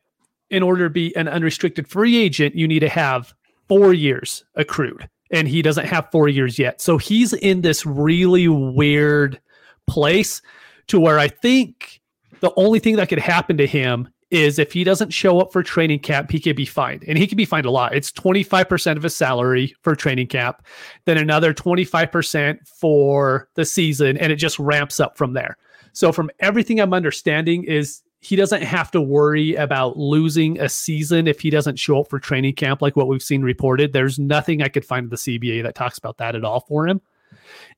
[0.49, 3.35] in order to be an unrestricted free agent, you need to have
[3.69, 6.81] 4 years accrued and he doesn't have 4 years yet.
[6.81, 9.39] So he's in this really weird
[9.87, 10.41] place
[10.87, 12.01] to where I think
[12.41, 15.63] the only thing that could happen to him is if he doesn't show up for
[15.63, 17.05] training camp, he could be fined.
[17.07, 17.95] And he could be fined a lot.
[17.95, 20.63] It's 25% of his salary for training camp,
[21.05, 25.57] then another 25% for the season, and it just ramps up from there.
[25.93, 31.29] So from everything I'm understanding is he doesn't have to worry about losing a season
[31.29, 33.93] if he doesn't show up for training camp like what we've seen reported.
[33.93, 36.89] There's nothing I could find in the CBA that talks about that at all for
[36.89, 37.01] him.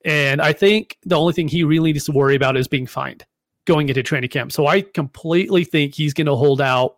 [0.04, 3.26] And I think the only thing he really needs to worry about is being fined
[3.68, 4.50] going into training camp.
[4.50, 6.96] So I completely think he's going to hold out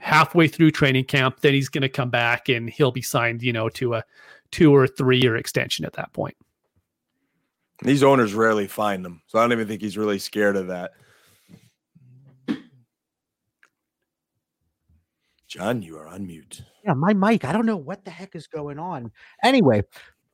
[0.00, 1.40] halfway through training camp.
[1.40, 4.04] Then he's going to come back and he'll be signed, you know, to a
[4.50, 6.36] two or three year extension at that point.
[7.82, 10.92] These owners rarely find them, so I don't even think he's really scared of that.
[15.48, 16.62] John, you are on mute.
[16.84, 17.44] Yeah, my mic.
[17.44, 19.12] I don't know what the heck is going on.
[19.42, 19.82] Anyway,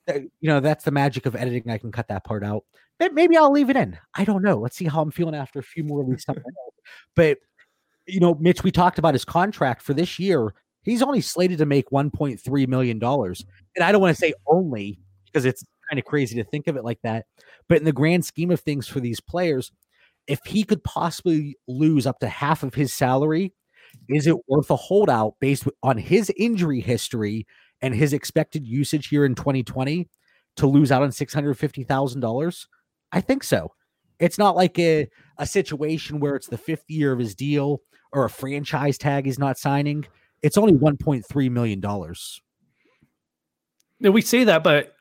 [0.09, 1.71] Uh, you know that's the magic of editing.
[1.71, 2.65] I can cut that part out.
[3.13, 3.97] Maybe I'll leave it in.
[4.15, 4.57] I don't know.
[4.59, 6.25] Let's see how I'm feeling after a few more weeks.
[7.15, 7.39] but
[8.07, 10.55] you know, Mitch, we talked about his contract for this year.
[10.83, 13.45] He's only slated to make 1.3 million dollars,
[13.77, 16.77] and I don't want to say only because it's kind of crazy to think of
[16.77, 17.27] it like that.
[17.69, 19.71] But in the grand scheme of things for these players,
[20.27, 23.53] if he could possibly lose up to half of his salary,
[24.09, 27.47] is it worth a holdout based on his injury history
[27.83, 30.09] and his expected usage here in 2020
[30.57, 32.67] to lose out on $650,000?
[33.13, 33.73] I think so.
[34.19, 38.25] It's not like a, a situation where it's the fifth year of his deal or
[38.25, 40.07] a franchise tag he's not signing.
[40.43, 41.81] It's only $1.3 million.
[44.01, 44.97] Now we say that, but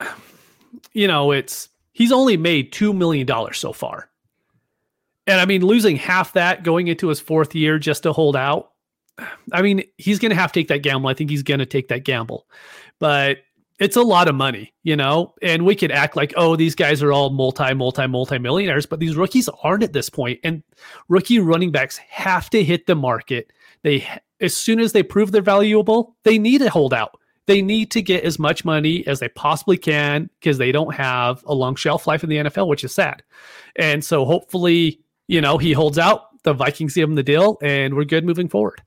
[0.93, 4.09] you know, it's he's only made $2 million so far.
[5.25, 8.71] And I mean, losing half that going into his fourth year just to hold out.
[9.51, 11.09] I mean, he's going to have to take that gamble.
[11.09, 12.47] I think he's going to take that gamble.
[12.99, 13.39] But
[13.79, 17.03] it's a lot of money, you know, and we could act like, oh, these guys
[17.03, 20.39] are all multi, multi, multi millionaires, but these rookies aren't at this point.
[20.43, 20.63] And
[21.09, 23.53] rookie running backs have to hit the market.
[23.83, 24.07] They,
[24.41, 27.19] as soon as they prove they're valuable, they need a holdout.
[27.45, 31.43] They need to get as much money as they possibly can because they don't have
[31.45, 33.23] a long shelf life in the NFL, which is sad.
[33.77, 36.23] And so hopefully, you know, he holds out.
[36.43, 38.81] The Vikings give him the deal, and we're good moving forward.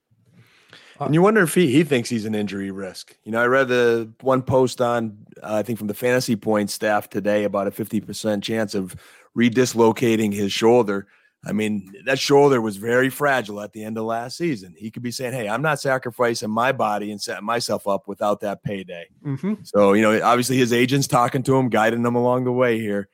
[1.06, 3.16] And you wonder if he, he thinks he's an injury risk.
[3.24, 6.70] You know, I read the one post on, uh, I think from the fantasy point
[6.70, 8.94] staff today about a 50% chance of
[9.36, 11.06] redislocating his shoulder.
[11.44, 14.74] I mean, that shoulder was very fragile at the end of last season.
[14.76, 18.40] He could be saying, Hey, I'm not sacrificing my body and setting myself up without
[18.40, 19.06] that payday.
[19.24, 19.54] Mm-hmm.
[19.62, 23.08] So, you know, obviously his agent's talking to him, guiding him along the way here.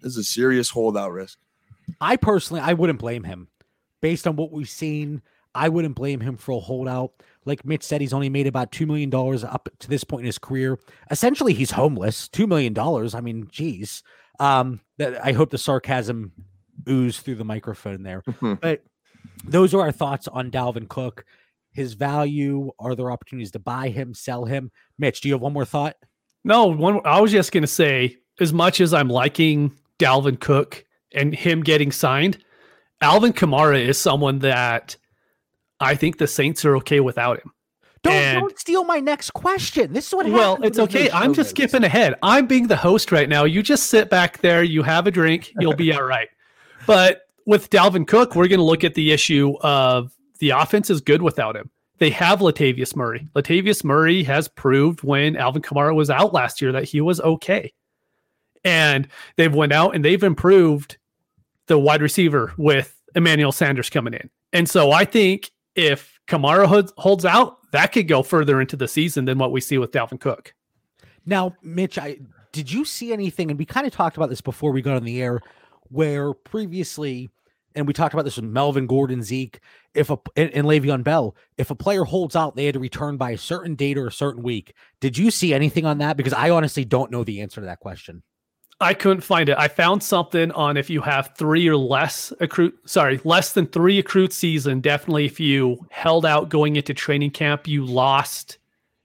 [0.00, 1.38] This is a serious holdout risk.
[2.00, 3.48] I personally, I wouldn't blame him
[4.00, 5.20] based on what we've seen
[5.54, 7.12] I wouldn't blame him for a holdout.
[7.44, 9.12] Like Mitch said, he's only made about $2 million
[9.44, 10.78] up to this point in his career.
[11.10, 12.28] Essentially, he's homeless.
[12.28, 12.76] $2 million.
[13.14, 14.02] I mean, geez.
[14.38, 16.32] Um, I hope the sarcasm
[16.88, 18.22] oozed through the microphone there.
[18.60, 18.84] but
[19.44, 21.24] those are our thoughts on Dalvin Cook.
[21.72, 22.72] His value.
[22.78, 24.70] Are there opportunities to buy him, sell him?
[24.98, 25.96] Mitch, do you have one more thought?
[26.44, 27.00] No, one.
[27.04, 30.84] I was just going to say, as much as I'm liking Dalvin Cook
[31.14, 32.38] and him getting signed,
[33.00, 34.96] Alvin Kamara is someone that
[35.80, 37.52] I think the Saints are okay without him.
[38.02, 39.92] Don't, don't steal my next question.
[39.92, 40.38] This is what happened.
[40.38, 41.10] Well, it's okay.
[41.10, 42.14] I'm just skipping ahead.
[42.22, 43.44] I'm being the host right now.
[43.44, 46.28] You just sit back there, you have a drink, you'll be all right.
[46.86, 51.02] But with Dalvin Cook, we're going to look at the issue of the offense is
[51.02, 51.70] good without him.
[51.98, 53.28] They have Latavius Murray.
[53.34, 57.74] Latavius Murray has proved when Alvin Kamara was out last year that he was okay.
[58.64, 60.96] And they've went out and they've improved
[61.66, 64.30] the wide receiver with Emmanuel Sanders coming in.
[64.54, 69.24] And so I think if Kamara holds out, that could go further into the season
[69.24, 70.54] than what we see with Dalvin Cook.
[71.26, 72.18] Now, Mitch, I
[72.52, 73.50] did you see anything?
[73.50, 75.40] And we kind of talked about this before we got on the air,
[75.88, 77.30] where previously,
[77.74, 79.60] and we talked about this with Melvin Gordon, Zeke,
[79.94, 83.16] if a and, and Le'Veon Bell, if a player holds out, they had to return
[83.16, 84.74] by a certain date or a certain week.
[85.00, 86.16] Did you see anything on that?
[86.16, 88.22] Because I honestly don't know the answer to that question.
[88.80, 89.58] I couldn't find it.
[89.58, 93.98] I found something on if you have three or less accrued, sorry, less than three
[93.98, 94.80] accrued season.
[94.80, 98.58] Definitely, if you held out going into training camp, you lost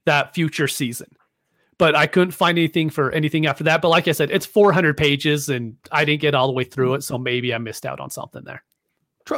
[0.05, 1.07] that future season.
[1.77, 3.81] But I couldn't find anything for anything after that.
[3.81, 6.93] But like I said, it's 400 pages and I didn't get all the way through
[6.93, 7.03] it.
[7.03, 8.63] So maybe I missed out on something there.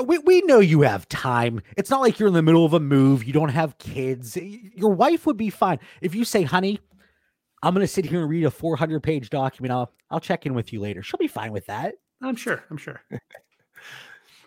[0.06, 1.62] We, we know you have time.
[1.78, 3.24] It's not like you're in the middle of a move.
[3.24, 4.38] You don't have kids.
[4.38, 5.80] Your wife would be fine.
[6.02, 6.80] If you say, honey,
[7.64, 9.72] I'm going to sit here and read a 400 page document.
[9.72, 11.04] I'll I'll check in with you later.
[11.04, 11.96] She'll be fine with that.
[12.22, 12.64] I'm sure.
[12.70, 13.02] I'm sure.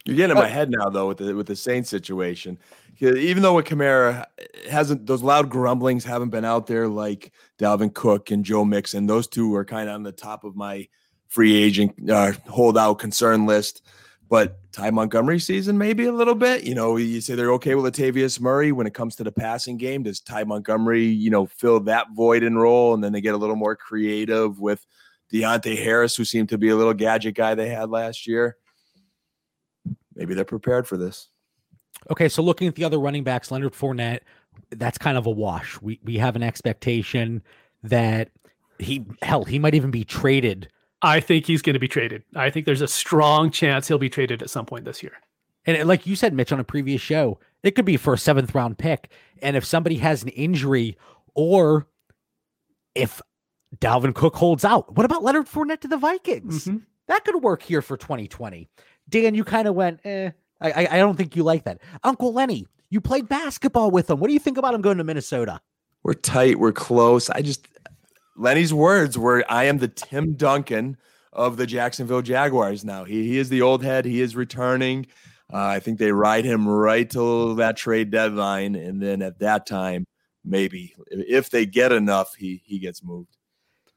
[0.06, 2.58] You're getting in my head now, though, with the with the Saints situation.
[3.00, 4.24] Even though with Kamara
[4.68, 9.06] hasn't those loud grumblings haven't been out there like Dalvin Cook and Joe Mixon.
[9.06, 10.88] Those two are kind of on the top of my
[11.28, 13.82] free agent uh, holdout concern list.
[14.28, 16.64] But Ty Montgomery season, maybe a little bit.
[16.64, 19.76] You know, you say they're okay with Latavius Murray when it comes to the passing
[19.76, 20.04] game.
[20.04, 22.94] Does Ty Montgomery, you know, fill that void and role?
[22.94, 24.86] And then they get a little more creative with
[25.32, 28.56] Deonte Harris, who seemed to be a little gadget guy they had last year.
[30.14, 31.28] Maybe they're prepared for this.
[32.10, 34.20] Okay, so looking at the other running backs, Leonard Fournette,
[34.70, 35.80] that's kind of a wash.
[35.80, 37.42] We we have an expectation
[37.82, 38.30] that
[38.78, 40.68] he hell he might even be traded
[41.02, 42.22] I think he's going to be traded.
[42.34, 45.12] I think there's a strong chance he'll be traded at some point this year.
[45.66, 48.54] And like you said, Mitch, on a previous show, it could be for a seventh
[48.54, 49.10] round pick.
[49.42, 50.96] And if somebody has an injury
[51.34, 51.86] or
[52.94, 53.20] if
[53.78, 56.64] Dalvin Cook holds out, what about Leonard Fournette to the Vikings?
[56.64, 56.78] Mm-hmm.
[57.08, 58.68] That could work here for 2020.
[59.08, 61.80] Dan, you kind of went, eh, I, I don't think you like that.
[62.04, 64.20] Uncle Lenny, you played basketball with him.
[64.20, 65.60] What do you think about him going to Minnesota?
[66.02, 66.58] We're tight.
[66.58, 67.28] We're close.
[67.30, 67.66] I just,
[68.40, 70.96] Lenny's words were, I am the Tim Duncan
[71.30, 73.04] of the Jacksonville Jaguars now.
[73.04, 74.06] He, he is the old head.
[74.06, 75.06] He is returning.
[75.52, 78.76] Uh, I think they ride him right till that trade deadline.
[78.76, 80.06] And then at that time,
[80.42, 83.36] maybe if they get enough, he, he gets moved.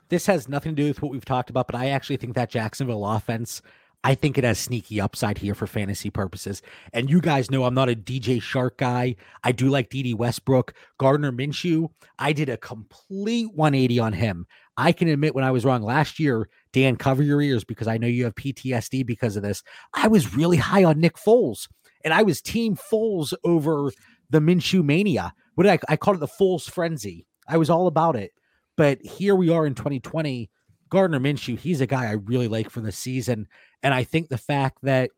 [0.09, 2.49] This has nothing to do with what we've talked about, but I actually think that
[2.49, 3.61] Jacksonville offense
[4.03, 6.61] I think it has sneaky upside here for fantasy purposes.
[6.91, 9.15] And you guys know I'm not a DJ Chark guy.
[9.43, 10.73] I do like Dede Westbrook.
[10.97, 11.89] Gardner Minshew,
[12.19, 14.45] I did a complete 180 on him.
[14.75, 17.97] I can admit when I was wrong last year, Dan, cover your ears because I
[17.97, 19.63] know you have PTSD because of this.
[19.93, 21.67] I was really high on Nick Foles,
[22.03, 23.91] and I was team Foles over
[24.29, 25.33] the Minshew mania.
[25.55, 27.25] What did I, I called it the Foles frenzy.
[27.47, 28.31] I was all about it.
[28.75, 30.49] But here we are in 2020.
[30.89, 33.47] Gardner Minshew, he's a guy I really like for the season.
[33.83, 35.11] And I think the fact that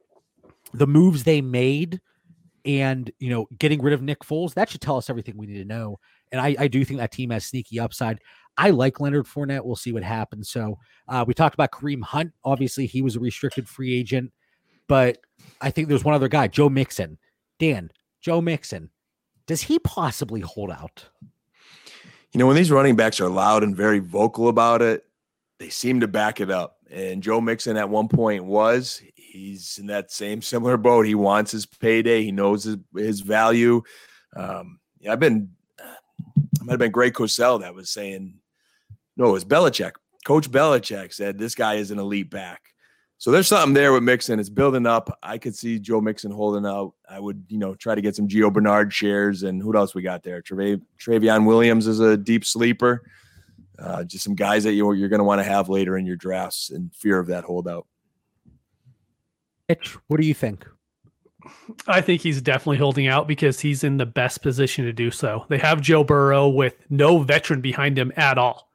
[0.74, 2.02] the moves they made
[2.66, 5.60] and you know getting rid of Nick Foles that should tell us everything we need
[5.60, 6.00] to know.
[6.32, 8.20] And I, I do think that team has sneaky upside.
[8.58, 9.64] I like Leonard Fournette.
[9.64, 10.50] We'll see what happens.
[10.50, 12.34] So uh, we talked about Kareem Hunt.
[12.44, 14.32] Obviously, he was a restricted free agent,
[14.88, 15.20] but
[15.62, 17.20] I think there's one other guy, Joe Mixon.
[17.60, 18.90] Dan, Joe Mixon.
[19.46, 21.06] Does he possibly hold out?
[22.32, 25.06] You know, when these running backs are loud and very vocal about it,
[25.60, 26.75] they seem to back it up.
[26.92, 29.02] And Joe Mixon at one point was.
[29.16, 31.06] He's in that same similar boat.
[31.06, 32.24] He wants his payday.
[32.24, 33.82] He knows his, his value.
[34.36, 38.36] Um, yeah, I've been, it might have been Greg Cosell that was saying,
[39.18, 39.94] no, it was Belichick.
[40.26, 42.62] Coach Belichick said this guy is an elite back.
[43.18, 44.40] So there's something there with Mixon.
[44.40, 45.18] It's building up.
[45.24, 46.94] I could see Joe Mixon holding out.
[47.10, 49.44] I would, you know, try to get some Gio Bernard shares.
[49.44, 50.42] And who else we got there?
[50.42, 53.04] Trav- Trayveon Williams is a deep sleeper.
[53.78, 56.16] Uh, just some guys that you're, you're going to want to have later in your
[56.16, 57.88] drafts in fear of that holdout.
[59.68, 60.66] Mitch, what do you think?
[61.88, 65.46] I think he's definitely holding out because he's in the best position to do so.
[65.50, 68.70] They have Joe Burrow with no veteran behind him at all.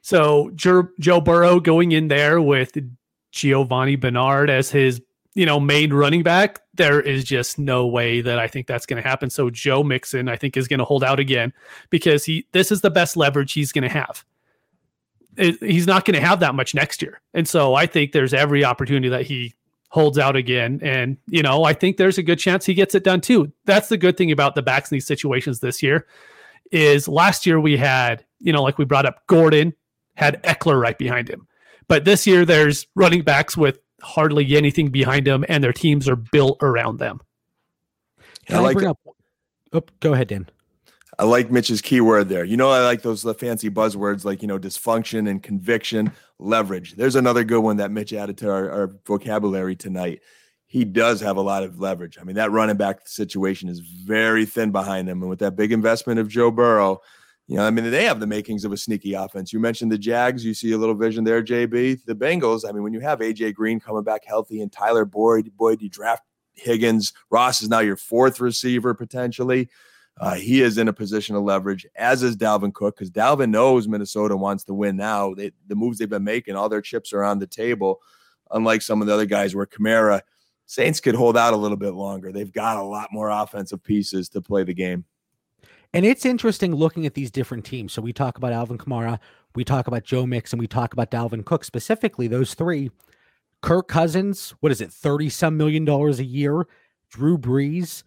[0.00, 2.76] So Joe, Joe Burrow going in there with
[3.32, 5.02] Giovanni Bernard as his
[5.34, 9.02] you know main running back, there is just no way that I think that's going
[9.02, 9.30] to happen.
[9.30, 11.52] So Joe Mixon, I think, is going to hold out again
[11.90, 14.24] because he this is the best leverage he's going to have
[15.38, 17.20] he's not going to have that much next year.
[17.34, 19.54] And so I think there's every opportunity that he
[19.88, 20.80] holds out again.
[20.82, 23.52] And, you know, I think there's a good chance he gets it done too.
[23.64, 26.06] That's the good thing about the backs in these situations this year
[26.70, 29.74] is last year we had, you know, like we brought up Gordon
[30.16, 31.46] had Ekeler right behind him.
[31.86, 36.16] But this year there's running backs with hardly anything behind them and their teams are
[36.16, 37.20] built around them.
[38.46, 38.98] Can I, I like bring up
[39.72, 40.48] oh, go ahead, Dan.
[41.18, 42.44] I like Mitch's keyword there.
[42.44, 46.94] You know, I like those fancy buzzwords like, you know, dysfunction and conviction, leverage.
[46.94, 50.20] There's another good one that Mitch added to our, our vocabulary tonight.
[50.66, 52.18] He does have a lot of leverage.
[52.20, 55.22] I mean, that running back situation is very thin behind him.
[55.22, 57.00] And with that big investment of Joe Burrow,
[57.48, 59.54] you know, I mean, they have the makings of a sneaky offense.
[59.54, 60.44] You mentioned the Jags.
[60.44, 62.04] You see a little vision there, JB.
[62.04, 65.50] The Bengals, I mean, when you have AJ Green coming back healthy and Tyler Boyd,
[65.56, 67.14] Boyd, you draft Higgins.
[67.30, 69.70] Ross is now your fourth receiver potentially.
[70.20, 73.88] Uh, he is in a position of leverage, as is Dalvin Cook, because Dalvin knows
[73.88, 75.32] Minnesota wants to win now.
[75.32, 78.00] They, the moves they've been making, all their chips are on the table.
[78.50, 80.20] Unlike some of the other guys where Kamara,
[80.66, 82.30] Saints could hold out a little bit longer.
[82.30, 85.04] They've got a lot more offensive pieces to play the game.
[85.94, 87.92] And it's interesting looking at these different teams.
[87.92, 89.18] So we talk about Alvin Kamara,
[89.54, 92.28] we talk about Joe Mix, and we talk about Dalvin Cook specifically.
[92.28, 92.90] Those three,
[93.62, 96.66] Kirk Cousins, what is it, thirty some million dollars a year?
[97.10, 98.02] Drew Brees,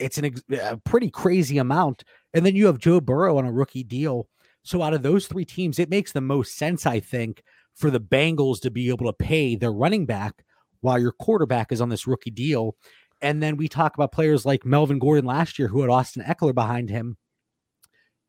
[0.00, 2.04] it's an a pretty crazy amount.
[2.32, 4.28] And then you have Joe Burrow on a rookie deal.
[4.62, 7.42] So out of those three teams, it makes the most sense, I think,
[7.74, 10.42] for the Bengals to be able to pay their running back
[10.80, 12.76] while your quarterback is on this rookie deal.
[13.22, 16.54] And then we talk about players like Melvin Gordon last year, who had Austin Ekeler
[16.54, 17.16] behind him.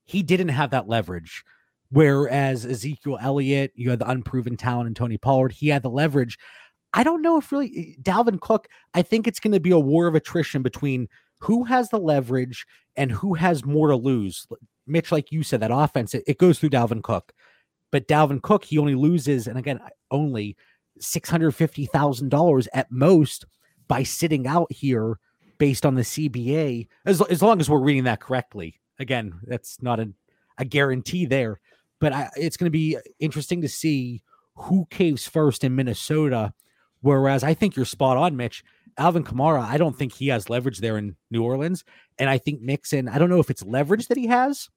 [0.08, 1.43] He didn't have that leverage.
[1.89, 6.38] Whereas Ezekiel Elliott, you had the unproven talent in Tony Pollard, he had the leverage.
[6.93, 9.80] I don't know if really eh, Dalvin Cook, I think it's going to be a
[9.80, 11.08] war of attrition between
[11.39, 14.47] who has the leverage and who has more to lose.
[14.88, 17.34] Mitch, like you said, that offense, it, it goes through Dalvin Cook.
[17.91, 19.80] But Dalvin Cook, he only loses, and again,
[20.12, 20.58] only
[20.99, 23.45] $650,000 at most
[23.88, 25.20] by sitting out here
[25.58, 28.80] based on the CBA, as, as long as we're reading that correctly.
[29.00, 30.10] Again, that's not a,
[30.58, 31.60] a guarantee there,
[32.00, 34.22] but I, it's going to be interesting to see
[34.56, 36.54] who caves first in Minnesota.
[37.02, 38.64] Whereas I think you're spot on, Mitch
[38.98, 41.84] Alvin Kamara, I don't think he has leverage there in New Orleans.
[42.18, 44.70] And I think Mixon, I don't know if it's leverage that he has,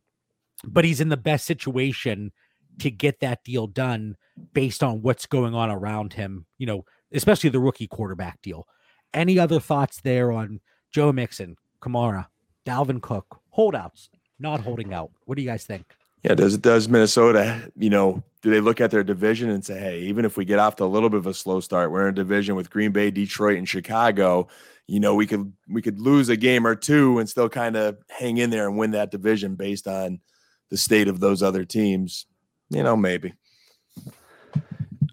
[0.64, 2.32] but he's in the best situation
[2.80, 4.16] to get that deal done
[4.52, 8.66] based on what's going on around him, you know, especially the rookie quarterback deal.
[9.12, 10.60] Any other thoughts there on
[10.92, 12.26] Joe Mixon, Kamara,
[12.66, 15.10] Dalvin Cook, holdouts, not holding out?
[15.24, 15.84] What do you guys think?
[16.22, 20.00] Yeah, does does Minnesota, you know, do they look at their division and say, hey,
[20.00, 22.08] even if we get off to a little bit of a slow start, we're in
[22.08, 24.48] a division with Green Bay, Detroit, and Chicago.
[24.86, 27.98] You know, we could we could lose a game or two and still kind of
[28.10, 30.20] hang in there and win that division based on
[30.68, 32.26] the state of those other teams.
[32.68, 33.32] You know, maybe.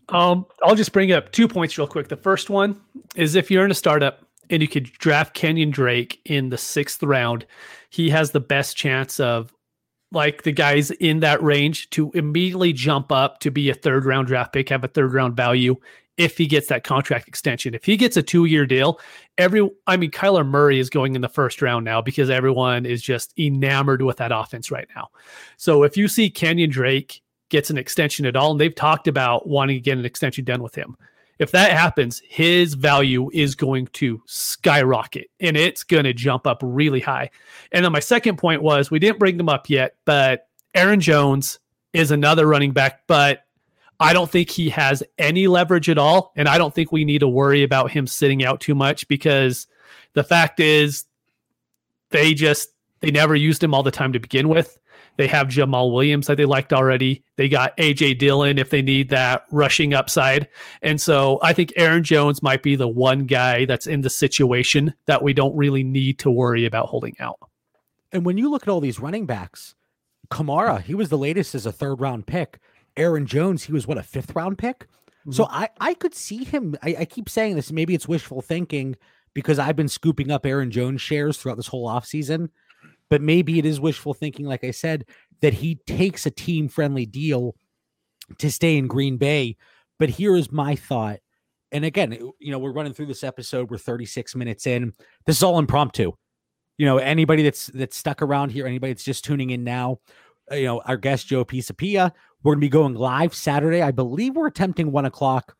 [0.09, 2.07] Um, I'll just bring up two points real quick.
[2.07, 2.79] The first one
[3.15, 7.03] is if you're in a startup and you could draft Kenyon Drake in the sixth
[7.03, 7.45] round,
[7.89, 9.53] he has the best chance of
[10.11, 14.27] like the guys in that range to immediately jump up to be a third round
[14.27, 15.75] draft pick, have a third round value
[16.17, 17.75] if he gets that contract extension.
[17.75, 18.99] If he gets a two year deal,
[19.37, 23.01] every I mean Kyler Murray is going in the first round now because everyone is
[23.01, 25.09] just enamored with that offense right now.
[25.57, 29.47] So if you see Kenyon Drake gets an extension at all, and they've talked about
[29.47, 30.97] wanting to get an extension done with him.
[31.39, 36.59] If that happens, his value is going to skyrocket and it's going to jump up
[36.63, 37.29] really high.
[37.71, 41.59] And then my second point was we didn't bring them up yet, but Aaron Jones
[41.93, 43.43] is another running back, but
[43.99, 46.31] I don't think he has any leverage at all.
[46.35, 49.67] And I don't think we need to worry about him sitting out too much because
[50.13, 51.05] the fact is
[52.09, 52.69] they just
[52.99, 54.77] they never used him all the time to begin with.
[55.17, 57.23] They have Jamaal Williams that they liked already.
[57.35, 60.47] They got AJ Dillon if they need that rushing upside.
[60.81, 64.93] And so I think Aaron Jones might be the one guy that's in the situation
[65.07, 67.39] that we don't really need to worry about holding out.
[68.11, 69.75] And when you look at all these running backs,
[70.29, 72.59] Kamara, he was the latest as a third round pick.
[72.95, 74.81] Aaron Jones, he was what a fifth round pick.
[74.81, 75.31] Mm-hmm.
[75.31, 76.75] So I I could see him.
[76.83, 77.71] I, I keep saying this.
[77.71, 78.95] Maybe it's wishful thinking
[79.33, 82.49] because I've been scooping up Aaron Jones shares throughout this whole offseason
[83.09, 85.05] but maybe it is wishful thinking, like I said,
[85.41, 87.55] that he takes a team friendly deal
[88.39, 89.55] to stay in Green Bay.
[89.99, 91.19] But here is my thought.
[91.71, 93.69] And again, you know, we're running through this episode.
[93.69, 94.93] We're 36 minutes in.
[95.25, 96.13] This is all impromptu.
[96.77, 99.99] You know, anybody that's that's stuck around here, anybody that's just tuning in now,
[100.51, 102.11] uh, you know, our guest Joe Pisapia,
[102.43, 103.81] we're gonna be going live Saturday.
[103.81, 105.55] I believe we're attempting one o'clock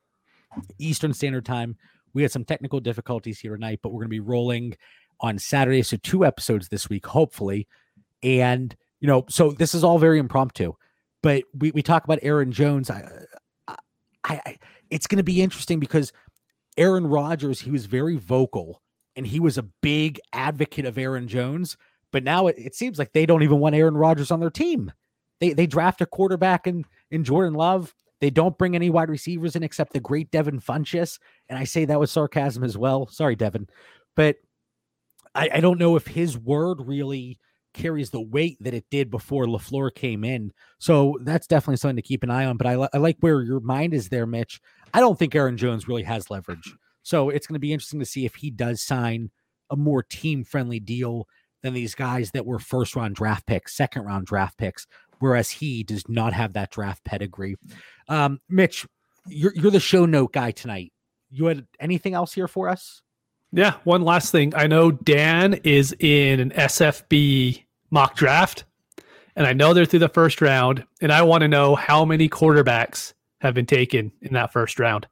[0.78, 1.76] Eastern Standard Time.
[2.14, 4.76] We had some technical difficulties here tonight, but we're gonna be rolling
[5.22, 5.82] on Saturday.
[5.82, 7.68] So two episodes this week, hopefully.
[8.24, 10.74] And you know, so this is all very impromptu.
[11.24, 12.90] But we, we talk about Aaron Jones.
[12.90, 13.08] I,
[13.68, 13.78] I,
[14.24, 14.58] I
[14.90, 16.14] it's going to be interesting because
[16.78, 18.82] Aaron Rodgers, he was very vocal
[19.16, 21.76] and he was a big advocate of Aaron Jones.
[22.12, 24.92] But now it, it seems like they don't even want Aaron Rodgers on their team.
[25.40, 27.94] They they draft a quarterback in in Jordan Love.
[28.20, 31.20] They don't bring any wide receivers in except the great Devin Funchess.
[31.50, 33.08] And I say that with sarcasm as well.
[33.08, 33.68] Sorry, Devin.
[34.16, 34.38] But
[35.38, 37.40] I, I don't know if his word really
[37.74, 40.52] carries the weight that it did before LaFleur came in.
[40.80, 42.58] So that's definitely something to keep an eye on.
[42.58, 44.60] But I, li- I like where your mind is there, Mitch.
[44.94, 46.74] I don't think Aaron Jones really has leverage.
[47.04, 49.30] So it's going to be interesting to see if he does sign
[49.70, 51.28] a more team friendly deal
[51.62, 54.88] than these guys that were first round draft picks, second round draft picks,
[55.20, 57.56] whereas he does not have that draft pedigree.
[58.10, 58.88] Um, Mitch,
[59.28, 60.94] you're, you're the show note guy tonight.
[61.30, 63.02] You had anything else here for us?
[63.58, 64.54] Yeah, one last thing.
[64.56, 68.66] I know Dan is in an SFB mock draft,
[69.36, 72.30] and I know they're through the first round, and I want to know how many
[72.30, 75.08] quarterbacks have been taken in that first round.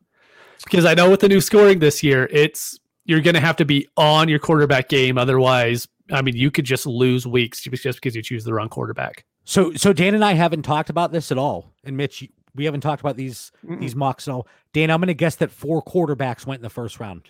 [0.64, 3.66] Because I know with the new scoring this year, it's you're going to have to
[3.66, 5.18] be on your quarterback game.
[5.18, 9.26] Otherwise, I mean, you could just lose weeks just because you choose the wrong quarterback.
[9.46, 12.82] So, so Dan and I haven't talked about this at all, and Mitch, we haven't
[12.82, 13.80] talked about these Mm-mm.
[13.80, 14.48] these mocks at all.
[14.72, 17.24] Dan, I'm going to guess that four quarterbacks went in the first round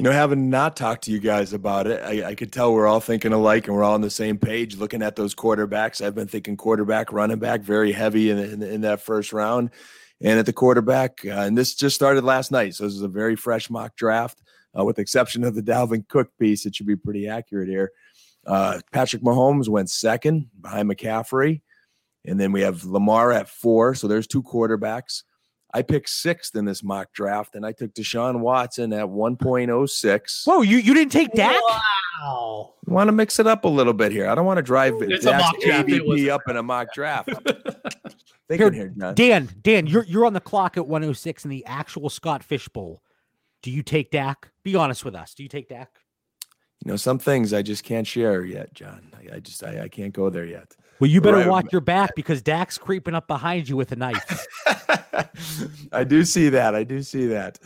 [0.00, 2.86] you know, having not talked to you guys about it, I, I, could tell we're
[2.86, 6.00] all thinking alike and we're all on the same page looking at those quarterbacks.
[6.00, 9.68] I've been thinking quarterback, running back, very heavy in, in, in that first round.
[10.22, 12.76] And at the quarterback, uh, and this just started last night.
[12.76, 14.40] So this is a very fresh mock draft,
[14.74, 16.64] uh, with exception of the Dalvin Cook piece.
[16.64, 17.92] It should be pretty accurate here.
[18.46, 21.60] Uh, Patrick Mahomes went second behind McCaffrey.
[22.24, 23.94] And then we have Lamar at four.
[23.94, 25.24] So there's two quarterbacks.
[25.72, 30.46] I picked sixth in this mock draft, and I took Deshaun Watson at 1.06.
[30.46, 31.60] Whoa, you, you didn't take Dak?
[32.22, 32.74] Wow.
[32.86, 34.28] Want to mix it up a little bit here.
[34.28, 37.28] I don't want to drive it's Dak's ADP up in a mock draft.
[38.48, 42.42] here, here, Dan, Dan, you're you're on the clock at 106 in the actual Scott
[42.42, 43.02] Fishbowl.
[43.62, 44.50] Do you take Dak?
[44.64, 45.34] Be honest with us.
[45.34, 45.90] Do you take Dak?
[46.84, 49.12] You know, some things I just can't share yet, John.
[49.14, 50.74] I, I just I, I can't go there yet.
[51.00, 51.48] Well, you better right.
[51.48, 54.46] watch your back because Dak's creeping up behind you with a knife.
[55.92, 56.74] I do see that.
[56.74, 57.58] I do see that.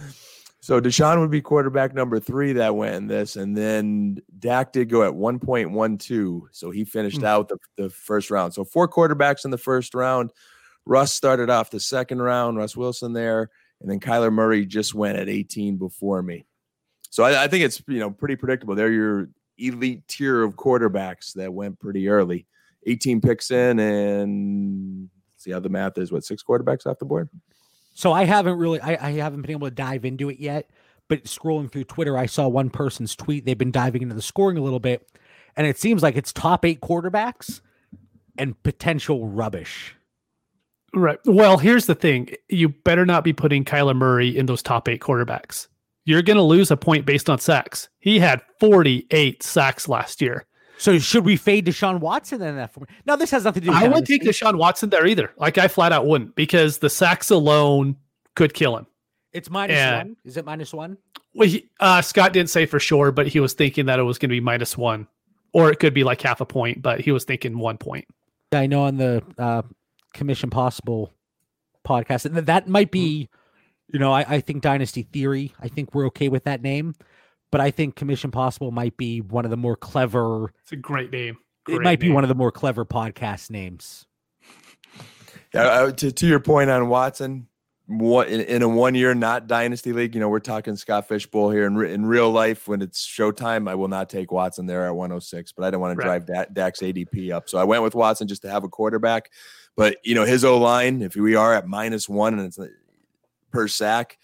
[0.60, 4.88] So Deshaun would be quarterback number three that went in this, and then Dak did
[4.88, 7.26] go at 1.12, so he finished mm.
[7.26, 8.54] out the, the first round.
[8.54, 10.30] So four quarterbacks in the first round.
[10.86, 12.56] Russ started off the second round.
[12.56, 16.46] Russ Wilson there, and then Kyler Murray just went at 18 before me.
[17.10, 18.74] So I, I think it's you know pretty predictable.
[18.74, 19.28] They're your
[19.58, 22.46] elite tier of quarterbacks that went pretty early.
[22.86, 26.12] 18 picks in, and see how the math is.
[26.12, 27.28] What six quarterbacks off the board?
[27.94, 30.70] So I haven't really, I, I haven't been able to dive into it yet.
[31.08, 33.44] But scrolling through Twitter, I saw one person's tweet.
[33.44, 35.06] They've been diving into the scoring a little bit,
[35.56, 37.60] and it seems like it's top eight quarterbacks
[38.38, 39.94] and potential rubbish.
[40.94, 41.18] Right.
[41.26, 45.00] Well, here's the thing: you better not be putting Kyler Murray in those top eight
[45.02, 45.68] quarterbacks.
[46.06, 47.88] You're going to lose a point based on sacks.
[47.98, 50.46] He had 48 sacks last year.
[50.78, 52.86] So should we fade Deshaun Watson in that form?
[53.06, 53.72] No, this has nothing to do.
[53.72, 55.32] with I wouldn't take Deshaun Watson there either.
[55.36, 57.96] Like I flat out wouldn't because the sacks alone
[58.34, 58.86] could kill him.
[59.32, 60.16] It's minus and, one.
[60.24, 60.98] Is it minus one?
[61.34, 64.18] Well, he, uh, Scott didn't say for sure, but he was thinking that it was
[64.18, 65.08] going to be minus one,
[65.52, 66.82] or it could be like half a point.
[66.82, 68.06] But he was thinking one point.
[68.52, 69.62] I know on the uh,
[70.12, 71.12] Commission Possible
[71.84, 73.28] podcast, that that might be,
[73.88, 75.52] you know, I, I think Dynasty Theory.
[75.60, 76.94] I think we're okay with that name
[77.54, 80.52] but I think Commission Possible might be one of the more clever.
[80.64, 81.38] It's a great name.
[81.62, 82.10] Great it might name.
[82.10, 84.06] be one of the more clever podcast names.
[85.54, 87.46] Yeah, uh, to to your point on Watson,
[87.86, 91.50] what in, in, a one year not dynasty league, you know, we're talking Scott Fishbowl
[91.50, 91.64] here.
[91.64, 95.52] In in real life, when it's showtime, I will not take Watson there at 106,
[95.52, 98.26] but I don't want to drive da- Dak's ADP up, so I went with Watson
[98.26, 99.30] just to have a quarterback.
[99.76, 102.58] But you know, his O line, if we are at minus one and it's
[103.52, 104.18] per sack,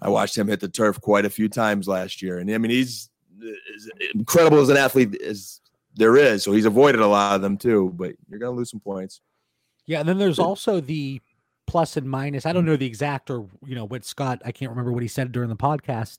[0.00, 2.70] I watched him hit the turf quite a few times last year, and I mean
[2.70, 3.10] he's
[3.42, 5.60] as incredible as an athlete as
[5.94, 6.42] there is.
[6.42, 7.92] So he's avoided a lot of them too.
[7.94, 9.20] But you're going to lose some points.
[9.86, 11.20] Yeah, and then there's also the
[11.66, 12.44] plus and minus.
[12.46, 14.42] I don't know the exact or you know what Scott.
[14.44, 16.18] I can't remember what he said during the podcast,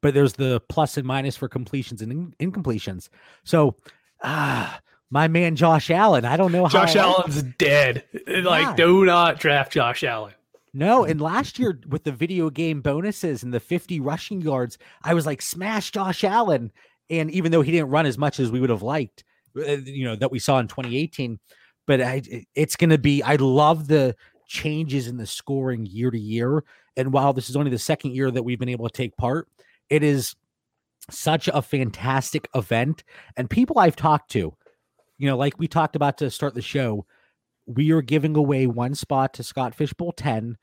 [0.00, 3.08] but there's the plus and minus for completions and in- incompletions.
[3.44, 3.76] So
[4.22, 4.80] ah.
[5.08, 6.24] My man Josh Allen.
[6.24, 8.02] I don't know how Josh Allen's dead.
[8.26, 8.74] Like, yeah.
[8.74, 10.34] do not draft Josh Allen.
[10.76, 15.14] No, and last year with the video game bonuses and the 50 rushing yards, I
[15.14, 16.70] was like, smash Josh Allen.
[17.08, 19.24] And even though he didn't run as much as we would have liked,
[19.56, 21.38] uh, you know, that we saw in 2018,
[21.86, 22.20] but I,
[22.54, 24.16] it's going to be, I love the
[24.48, 26.62] changes in the scoring year to year.
[26.94, 29.48] And while this is only the second year that we've been able to take part,
[29.88, 30.36] it is
[31.08, 33.02] such a fantastic event.
[33.38, 34.54] And people I've talked to,
[35.16, 37.06] you know, like we talked about to start the show,
[37.66, 40.56] we are giving away one spot to Scott Fishbowl 10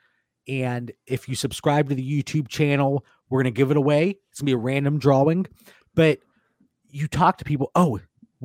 [0.48, 4.18] and if you subscribe to the YouTube channel, we're going to give it away.
[4.30, 5.48] It's going to be a random drawing.
[5.96, 6.20] But
[6.90, 8.00] you talk to people, oh,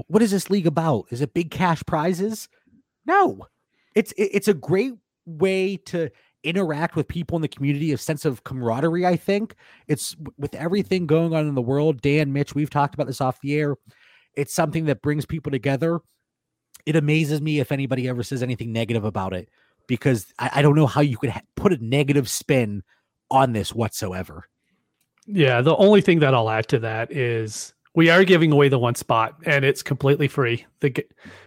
[0.06, 1.06] what is this league about?
[1.10, 2.48] Is it big cash prizes?
[3.04, 3.46] No.
[3.94, 4.92] It's it's a great
[5.26, 6.10] way to
[6.44, 9.56] interact with people in the community, a sense of camaraderie, I think.
[9.88, 13.40] It's with everything going on in the world, Dan, Mitch, we've talked about this off
[13.40, 13.76] the air.
[14.34, 16.00] It's something that brings people together.
[16.88, 19.50] It amazes me if anybody ever says anything negative about it
[19.86, 22.82] because I, I don't know how you could ha- put a negative spin
[23.30, 24.48] on this whatsoever.
[25.26, 28.78] Yeah, the only thing that I'll add to that is we are giving away the
[28.78, 30.64] one spot and it's completely free.
[30.80, 31.04] The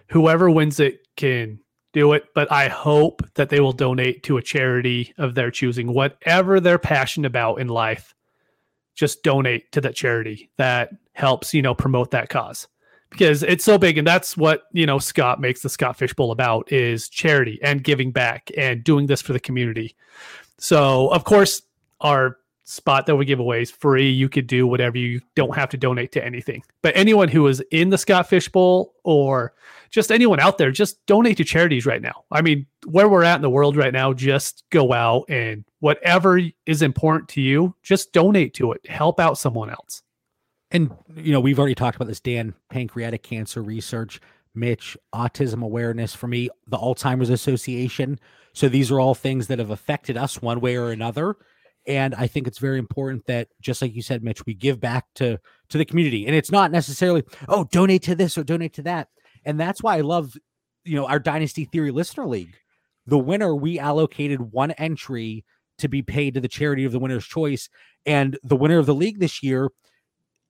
[0.09, 1.59] whoever wins it can
[1.91, 5.91] do it, but I hope that they will donate to a charity of their choosing,
[5.91, 8.13] whatever they're passionate about in life.
[8.93, 12.67] Just donate to that charity that helps, you know, promote that cause
[13.11, 16.71] because it's so big and that's what you know scott makes the scott fishbowl about
[16.71, 19.95] is charity and giving back and doing this for the community.
[20.57, 21.61] So of course
[21.99, 24.09] our spot that we give away is free.
[24.09, 26.63] You could do whatever you don't have to donate to anything.
[26.81, 29.53] But anyone who is in the scott fishbowl or
[29.89, 32.23] just anyone out there just donate to charities right now.
[32.31, 36.39] I mean where we're at in the world right now just go out and whatever
[36.65, 38.87] is important to you just donate to it.
[38.87, 40.01] Help out someone else
[40.71, 44.19] and you know we've already talked about this dan pancreatic cancer research
[44.55, 48.19] mitch autism awareness for me the alzheimer's association.
[48.53, 51.37] So these are all things that have affected us one way or another.
[51.87, 55.05] And i think it's very important that just like you said mitch we give back
[55.15, 56.25] to to the community.
[56.25, 59.09] And it's not necessarily oh donate to this or donate to that.
[59.45, 60.35] And that's why i love
[60.83, 62.55] you know our dynasty theory listener league.
[63.07, 65.45] The winner we allocated one entry
[65.79, 67.69] to be paid to the charity of the winner's choice.
[68.05, 69.69] And the winner of the league this year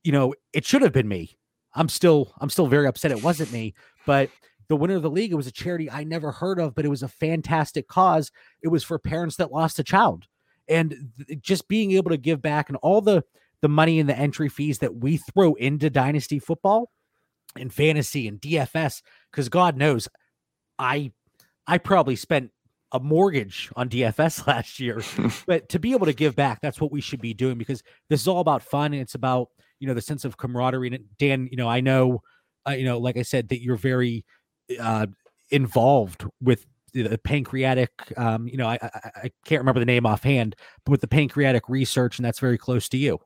[0.04, 1.38] you know, it should have been me.
[1.74, 3.74] I'm still I'm still very upset it wasn't me,
[4.06, 4.30] but
[4.68, 6.90] the winner of the league it was a charity I never heard of, but it
[6.90, 8.32] was a fantastic cause.
[8.62, 10.26] It was for parents that lost a child.
[10.68, 13.24] And th- just being able to give back and all the
[13.62, 16.90] the money and the entry fees that we throw into dynasty football
[17.56, 20.08] and fantasy and DFS cuz God knows
[20.80, 21.12] I
[21.68, 22.52] I probably spent
[22.92, 25.02] a mortgage on DFS last year.
[25.48, 28.22] but to be able to give back, that's what we should be doing because this
[28.22, 29.50] is all about fun and it's about
[29.82, 30.88] you know the sense of camaraderie.
[30.88, 32.22] And Dan, you know, I know,
[32.68, 34.24] uh, you know, like I said, that you're very
[34.80, 35.08] uh,
[35.50, 37.92] involved with the pancreatic.
[38.16, 40.56] Um, you know, I, I I can't remember the name offhand,
[40.86, 43.20] but with the pancreatic research, and that's very close to you.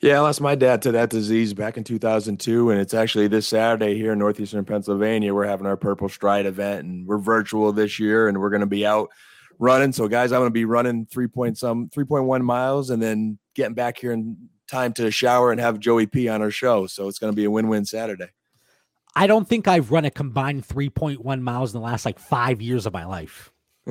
[0.00, 3.48] Yeah, I lost my dad to that disease back in 2002, and it's actually this
[3.48, 5.34] Saturday here in northeastern Pennsylvania.
[5.34, 8.66] We're having our Purple Stride event, and we're virtual this year, and we're going to
[8.66, 9.10] be out
[9.58, 9.92] running.
[9.92, 13.74] So, guys, I'm going to be running three point some 3.1 miles, and then getting
[13.74, 14.36] back here in
[14.68, 16.86] time to shower and have Joey P on our show.
[16.86, 18.28] So it's going to be a win-win Saturday.
[19.14, 22.86] I don't think I've run a combined 3.1 miles in the last like five years
[22.86, 23.50] of my life.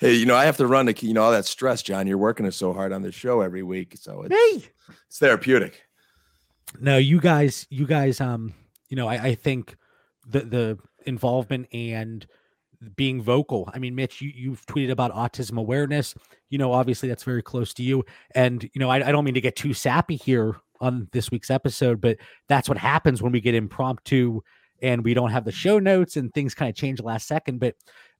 [0.00, 2.06] hey, you know, I have to run to, you know, all that stress, John.
[2.06, 3.96] You're working so hard on the show every week.
[3.98, 4.68] So it's, Hey,
[5.08, 5.82] it's therapeutic.
[6.80, 8.52] no, you guys, you guys, um,
[8.88, 9.76] you know, I, I think
[10.26, 12.26] the the involvement and
[12.96, 13.70] being vocal.
[13.72, 16.14] I mean, Mitch, you you've tweeted about autism awareness.
[16.50, 18.04] You know, obviously that's very close to you.
[18.34, 21.50] And you know, I, I don't mean to get too sappy here on this week's
[21.50, 22.18] episode, but
[22.48, 24.40] that's what happens when we get impromptu
[24.82, 27.60] and we don't have the show notes and things kind of change last second.
[27.60, 27.74] But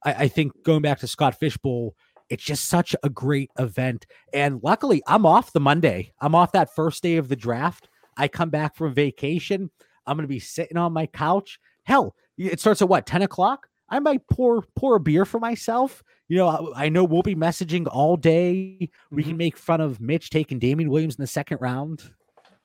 [0.04, 1.94] I, I think going back to Scott Fishbowl,
[2.30, 4.06] it's just such a great event.
[4.32, 6.12] And luckily, I'm off the Monday.
[6.20, 7.88] I'm off that first day of the draft.
[8.16, 9.70] I come back from vacation.
[10.06, 11.58] I'm going to be sitting on my couch.
[11.84, 13.68] Hell, it starts at what, 10 o'clock?
[13.88, 16.02] I might pour pour a beer for myself.
[16.28, 18.90] You know, I, I know we'll be messaging all day.
[19.10, 19.38] We can mm-hmm.
[19.38, 22.02] make fun of Mitch taking Damien Williams in the second round.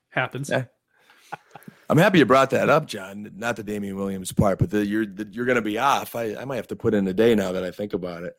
[0.10, 0.50] Happens.
[0.50, 0.66] Yeah.
[1.90, 3.32] I'm happy you brought that up, John.
[3.36, 6.16] Not the Damien Williams part, but the, you're the, you're going to be off.
[6.16, 8.38] I, I might have to put in a day now that I think about it.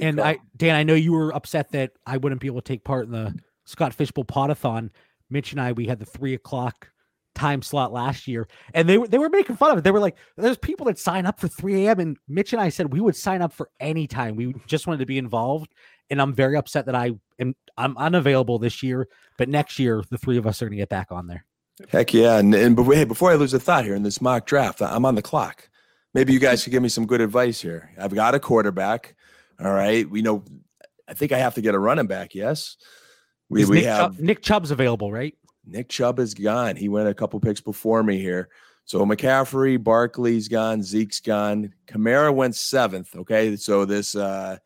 [0.00, 0.26] And call.
[0.26, 3.04] I, Dan, I know you were upset that I wouldn't be able to take part
[3.04, 3.34] in the
[3.66, 4.90] Scott Fishbowl Podathon.
[5.28, 6.90] Mitch and I, we had the three o'clock
[7.34, 9.84] time slot last year, and they were they were making fun of it.
[9.84, 12.68] They were like, "There's people that sign up for 3 a.m." And Mitch and I
[12.68, 14.36] said we would sign up for any time.
[14.36, 15.72] We just wanted to be involved,
[16.10, 19.08] and I'm very upset that I am I'm unavailable this year.
[19.38, 21.44] But next year, the three of us are going to get back on there.
[21.88, 22.38] Heck yeah.
[22.38, 25.04] And, and but hey, before I lose a thought here in this mock draft, I'm
[25.04, 25.68] on the clock.
[26.12, 27.90] Maybe you guys could give me some good advice here.
[27.98, 29.14] I've got a quarterback.
[29.62, 30.08] All right.
[30.08, 30.44] We know,
[31.08, 32.34] I think I have to get a running back.
[32.34, 32.76] Yes.
[33.48, 35.34] We, Is we Nick, have Chubb, Nick Chubb's available, right?
[35.64, 36.76] Nick Chubb is gone.
[36.76, 38.48] He went a couple picks before me here.
[38.84, 41.74] So McCaffrey, Barkley's gone, Zeke's gone.
[41.86, 43.14] Kamara went seventh.
[43.14, 43.56] Okay.
[43.56, 44.58] So this uh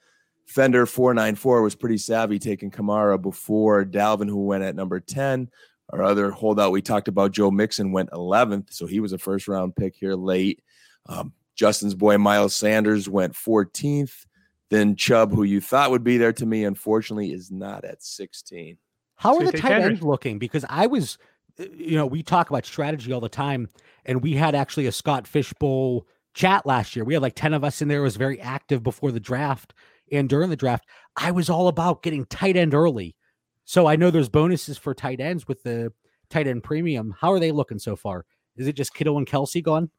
[0.47, 5.49] Fender 494 was pretty savvy taking Kamara before Dalvin, who went at number 10.
[5.91, 8.73] Our other holdout we talked about, Joe Mixon, went 11th.
[8.73, 10.63] So he was a first round pick here late.
[11.07, 14.27] Um, Justin's boy, Miles Sanders, went 14th.
[14.71, 18.79] Then Chubb, who you thought would be there to me, unfortunately, is not at 16.
[19.17, 19.91] How are the tight Henry.
[19.91, 20.39] ends looking?
[20.39, 21.19] Because I was,
[21.59, 23.69] uh, you know, we talk about strategy all the time,
[24.05, 27.05] and we had actually a Scott Fishbowl chat last year.
[27.05, 28.01] We had like 10 of us in there.
[28.01, 29.73] It was very active before the draft
[30.13, 30.85] and during the draft.
[31.17, 33.17] I was all about getting tight end early.
[33.65, 35.93] So I know there's bonuses for tight ends with the
[36.29, 37.15] tight end premium.
[37.19, 38.27] How are they looking so far?
[38.57, 39.91] Is it just Kittle and Kelsey gone?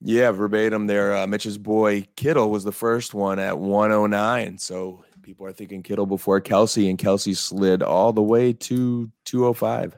[0.00, 1.14] Yeah, verbatim there.
[1.14, 4.56] Uh, Mitch's boy Kittle was the first one at 109.
[4.56, 9.96] So people are thinking Kittle before Kelsey, and Kelsey slid all the way to 205.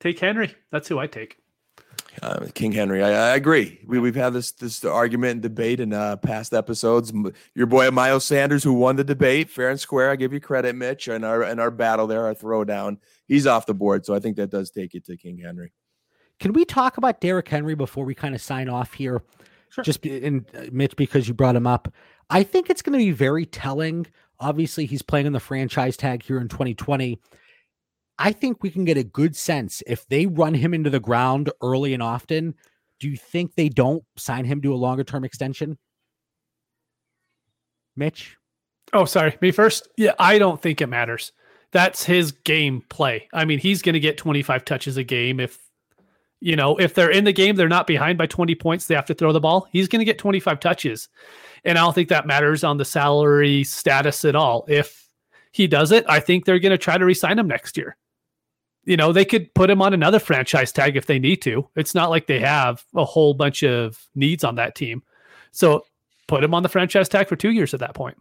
[0.00, 0.54] Take Henry.
[0.70, 1.38] That's who I take.
[2.20, 3.80] Uh, King Henry, I, I agree.
[3.86, 7.12] We, we've had this this argument and debate in uh, past episodes.
[7.54, 10.10] Your boy Miles Sanders, who won the debate, fair and square.
[10.10, 12.98] I give you credit, Mitch, and our and our battle there, our throwdown.
[13.26, 15.72] He's off the board, so I think that does take it to King Henry.
[16.38, 19.22] Can we talk about Derrick Henry before we kind of sign off here?
[19.70, 19.84] Sure.
[19.84, 21.92] Just be- and uh, Mitch, because you brought him up,
[22.28, 24.06] I think it's going to be very telling.
[24.42, 27.18] Obviously, he's playing on the franchise tag here in 2020.
[28.18, 31.50] I think we can get a good sense if they run him into the ground
[31.62, 32.54] early and often.
[33.00, 35.78] Do you think they don't sign him to a longer term extension?
[37.96, 38.36] Mitch,
[38.92, 39.36] Oh, sorry.
[39.40, 39.88] Me first.
[39.96, 41.32] Yeah, I don't think it matters.
[41.72, 43.28] That's his game play.
[43.32, 45.58] I mean, he's going to get 25 touches a game if
[46.40, 49.06] you know, if they're in the game, they're not behind by 20 points, they have
[49.06, 49.68] to throw the ball.
[49.70, 51.08] He's going to get 25 touches.
[51.64, 54.64] And I don't think that matters on the salary status at all.
[54.68, 55.08] If
[55.52, 57.96] he does it, I think they're going to try to resign him next year.
[58.84, 61.68] You know, they could put him on another franchise tag if they need to.
[61.76, 65.02] It's not like they have a whole bunch of needs on that team.
[65.52, 65.84] So
[66.26, 68.16] put him on the franchise tag for two years at that point.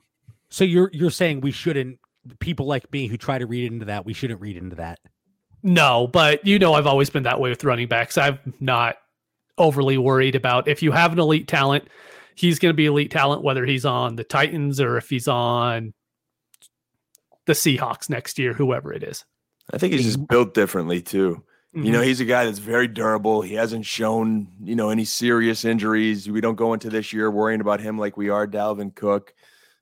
[0.50, 1.98] so you're you're saying we shouldn't
[2.40, 5.00] people like me who try to read into that, we shouldn't read into that.
[5.64, 8.18] No, but you know, I've always been that way with running backs.
[8.18, 8.98] I'm not
[9.58, 11.88] overly worried about if you have an elite talent,
[12.36, 15.94] he's going to be elite talent, whether he's on the Titans or if he's on
[17.46, 19.26] the Seahawks next year, whoever it is.
[19.74, 21.44] I think he's just built differently too.
[21.74, 21.92] You Mm-hmm.
[21.94, 23.42] know, he's a guy that's very durable.
[23.42, 26.30] He hasn't shown, you know, any serious injuries.
[26.30, 29.34] We don't go into this year worrying about him like we are Dalvin Cook.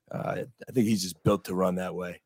[0.08, 2.20] Uh, I think he's just built to run that way.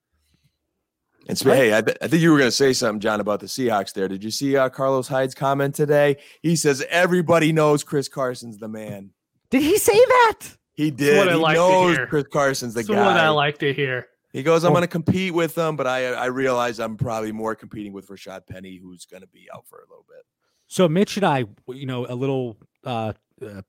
[1.27, 3.47] And so, hey, I, I, think you were going to say something, John, about the
[3.47, 4.09] Seahawks there.
[4.09, 6.18] Did you see uh, Carlos Hyde's comment today?
[6.43, 9.11] He says everybody knows Chris Carson's the man.
[9.55, 10.40] Did he say that?
[10.72, 11.28] He did.
[11.28, 12.92] He like knows Chris Carson's the guy.
[12.92, 13.07] That's guy.
[13.07, 14.09] what I like to hear.
[14.32, 17.55] He goes, I'm going to compete with them, but I I realize I'm probably more
[17.55, 20.26] competing with Rashad Penny, who's going to be out for a little bit.
[20.66, 23.62] So Mitch and I, you know, a little uh, uh,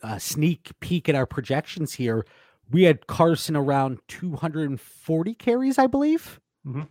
[0.00, 2.24] uh, sneak peek at our projections here.
[2.70, 6.82] We had Carson around 240 carries, I believe, mm-hmm.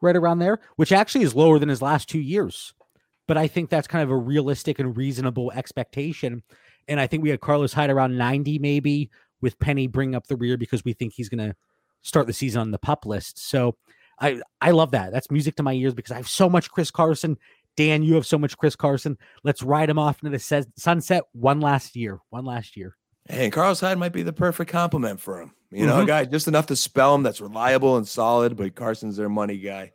[0.00, 2.74] right around there, which actually is lower than his last two years.
[3.28, 6.42] But I think that's kind of a realistic and reasonable expectation.
[6.88, 9.10] And I think we had Carlos Hyde around 90, maybe,
[9.40, 11.56] with Penny bringing up the rear because we think he's going to
[12.02, 13.38] start the season on the pup list.
[13.48, 13.76] So
[14.20, 15.12] I I love that.
[15.12, 17.36] That's music to my ears because I have so much Chris Carson.
[17.76, 19.18] Dan, you have so much Chris Carson.
[19.42, 22.20] Let's ride him off into the sunset one last year.
[22.30, 22.96] One last year.
[23.28, 25.52] Hey, and Carlos Hyde might be the perfect compliment for him.
[25.70, 26.02] You know, mm-hmm.
[26.02, 29.58] a guy just enough to spell him that's reliable and solid, but Carson's their money
[29.58, 29.92] guy.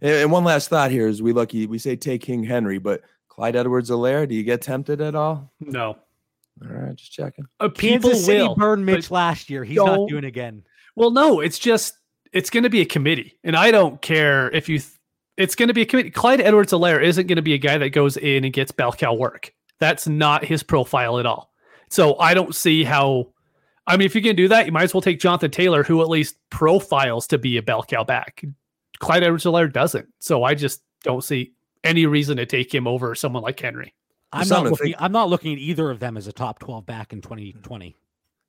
[0.00, 3.02] And, and one last thought here is we lucky we say take King Henry, but
[3.28, 5.52] Clyde Edwards-Helaire, do you get tempted at all?
[5.60, 5.98] No.
[6.62, 7.46] All right, just checking.
[7.58, 9.64] Uh, Kansas City will, burned Mitch last year.
[9.64, 10.62] He's not doing again.
[10.94, 11.94] Well, no, it's just
[12.32, 14.78] it's going to be a committee, and I don't care if you.
[14.78, 14.90] Th-
[15.36, 16.10] it's going to be a committee.
[16.10, 19.14] Clyde Edwards-Helaire isn't going to be a guy that goes in and gets bell cow
[19.14, 19.54] work.
[19.78, 21.50] That's not his profile at all.
[21.88, 23.32] So I don't see how.
[23.86, 26.02] I mean, if you can do that, you might as well take Jonathan Taylor, who
[26.02, 28.44] at least profiles to be a bell cow back.
[28.98, 30.08] Clyde Edwards-Helaire doesn't.
[30.18, 33.94] So I just don't see any reason to take him over someone like Henry.
[34.32, 34.76] I'm not looking.
[34.76, 37.96] Think- I'm not looking at either of them as a top 12 back in 2020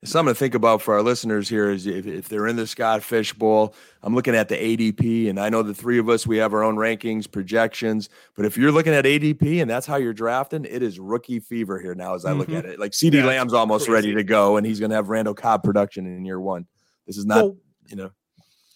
[0.04, 3.04] something to think about for our listeners here is if, if they're in the Scott
[3.04, 6.38] Fish Bowl, I'm looking at the ADP, and I know the three of us we
[6.38, 8.10] have our own rankings, projections.
[8.36, 11.80] But if you're looking at ADP and that's how you're drafting, it is rookie fever
[11.80, 12.16] here now.
[12.16, 12.40] As I mm-hmm.
[12.40, 14.08] look at it, like CD yeah, Lamb's almost crazy.
[14.08, 16.66] ready to go, and he's going to have Randall Cobb production in year one.
[17.06, 17.58] This is not, so,
[17.88, 18.12] you know,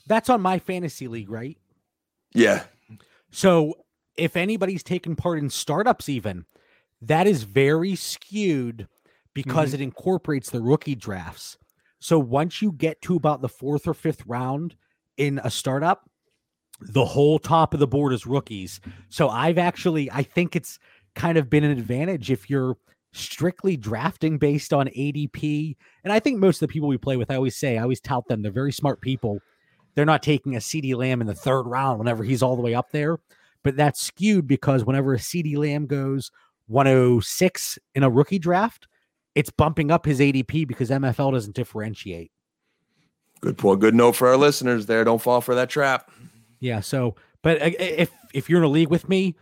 [0.07, 1.57] that's on my fantasy league, right?
[2.33, 2.63] Yeah.
[3.31, 3.75] So
[4.15, 6.45] if anybody's taken part in startups, even
[7.07, 8.87] that is very skewed
[9.33, 9.81] because mm-hmm.
[9.81, 11.57] it incorporates the rookie drafts.
[11.99, 14.75] So once you get to about the fourth or fifth round
[15.17, 16.09] in a startup,
[16.79, 18.79] the whole top of the board is rookies.
[19.09, 20.77] So I've actually, I think it's
[21.15, 22.77] kind of been an advantage if you're
[23.13, 25.75] strictly drafting based on ADP.
[26.03, 28.01] And I think most of the people we play with, I always say, I always
[28.01, 29.39] tout them, they're very smart people.
[29.95, 32.75] They're not taking a CeeDee Lamb in the third round whenever he's all the way
[32.75, 33.19] up there.
[33.63, 36.29] But that's skewed because whenever a CeeDee Lamb goes
[36.67, 38.87] 106 in a rookie draft,
[39.35, 42.31] it's bumping up his ADP because MFL doesn't differentiate.
[43.41, 43.79] Good point.
[43.81, 45.03] Good note for our listeners there.
[45.03, 46.09] Don't fall for that trap.
[46.59, 46.79] Yeah.
[46.79, 49.35] So, but if if you're in a league with me,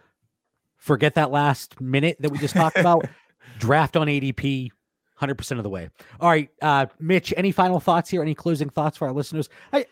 [0.78, 3.08] forget that last minute that we just talked about.
[3.60, 4.72] Draft on ADP,
[5.16, 5.90] hundred percent of the way.
[6.20, 7.34] All right, uh, Mitch.
[7.38, 8.22] Any final thoughts here?
[8.22, 9.48] Any closing thoughts for our listeners?
[9.72, 9.86] I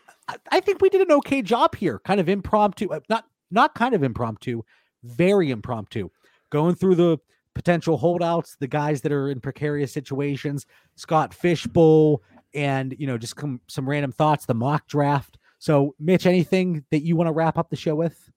[0.50, 2.00] I think we did an okay job here.
[2.00, 4.62] Kind of impromptu, uh, not not kind of impromptu,
[5.04, 6.10] very impromptu.
[6.52, 7.18] Going through the
[7.54, 12.22] potential holdouts, the guys that are in precarious situations, Scott Fishbowl,
[12.54, 15.38] and you know, just come, some random thoughts, the mock draft.
[15.58, 18.30] So, Mitch, anything that you want to wrap up the show with?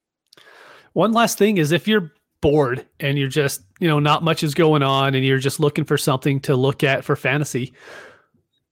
[0.93, 4.53] One last thing is if you're bored and you're just, you know, not much is
[4.53, 7.73] going on and you're just looking for something to look at for fantasy,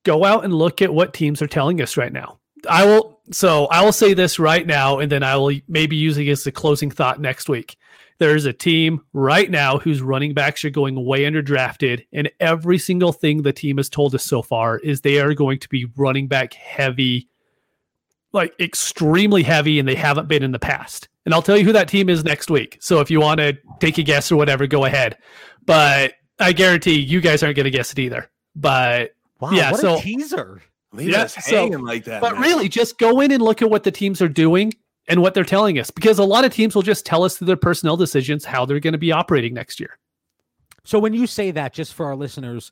[0.04, 2.40] go out and look at what teams are telling us right now.
[2.70, 6.18] I will so I will say this right now and then I will maybe use
[6.18, 7.76] it as a closing thought next week.
[8.20, 13.12] There's a team right now whose running backs are going way underdrafted, and every single
[13.12, 16.28] thing the team has told us so far is they are going to be running
[16.28, 17.28] back heavy,
[18.32, 21.10] like extremely heavy, and they haven't been in the past.
[21.26, 22.78] And I'll tell you who that team is next week.
[22.82, 25.18] So if you want to take a guess or whatever, go ahead.
[25.66, 28.30] But I guarantee you guys aren't going to guess it either.
[28.56, 30.62] But wow, yeah, what so a teaser.
[30.92, 32.22] Leave yeah, so, like that.
[32.22, 32.42] But man.
[32.42, 34.74] really, just go in and look at what the teams are doing
[35.08, 37.48] and what they're telling us because a lot of teams will just tell us through
[37.48, 39.98] their personnel decisions how they're going to be operating next year.
[40.86, 42.72] So when you say that, just for our listeners,